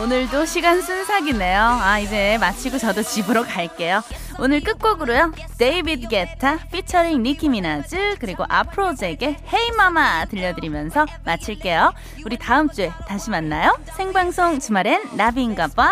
오늘도 0.01 0.45
시간 0.45 0.81
순삭이네요. 0.81 1.61
아, 1.61 1.99
이제 1.99 2.37
마치고 2.39 2.77
저도 2.77 3.03
집으로 3.03 3.43
갈게요. 3.43 4.01
오늘 4.39 4.61
끝곡으로요. 4.61 5.33
데이비드 5.57 6.07
게타 6.07 6.67
피처링 6.71 7.21
니키 7.21 7.49
미나즈 7.49 8.15
그리고 8.19 8.45
아프로잭의 8.47 9.37
Hey 9.51 9.71
Mama 9.77 10.25
들려드리면서 10.25 11.05
마칠게요. 11.25 11.93
우리 12.25 12.37
다음 12.37 12.69
주에 12.69 12.93
다시 13.07 13.29
만나요. 13.29 13.77
생방송 13.97 14.59
주말엔 14.59 15.17
나비인가 15.17 15.67
봐. 15.75 15.91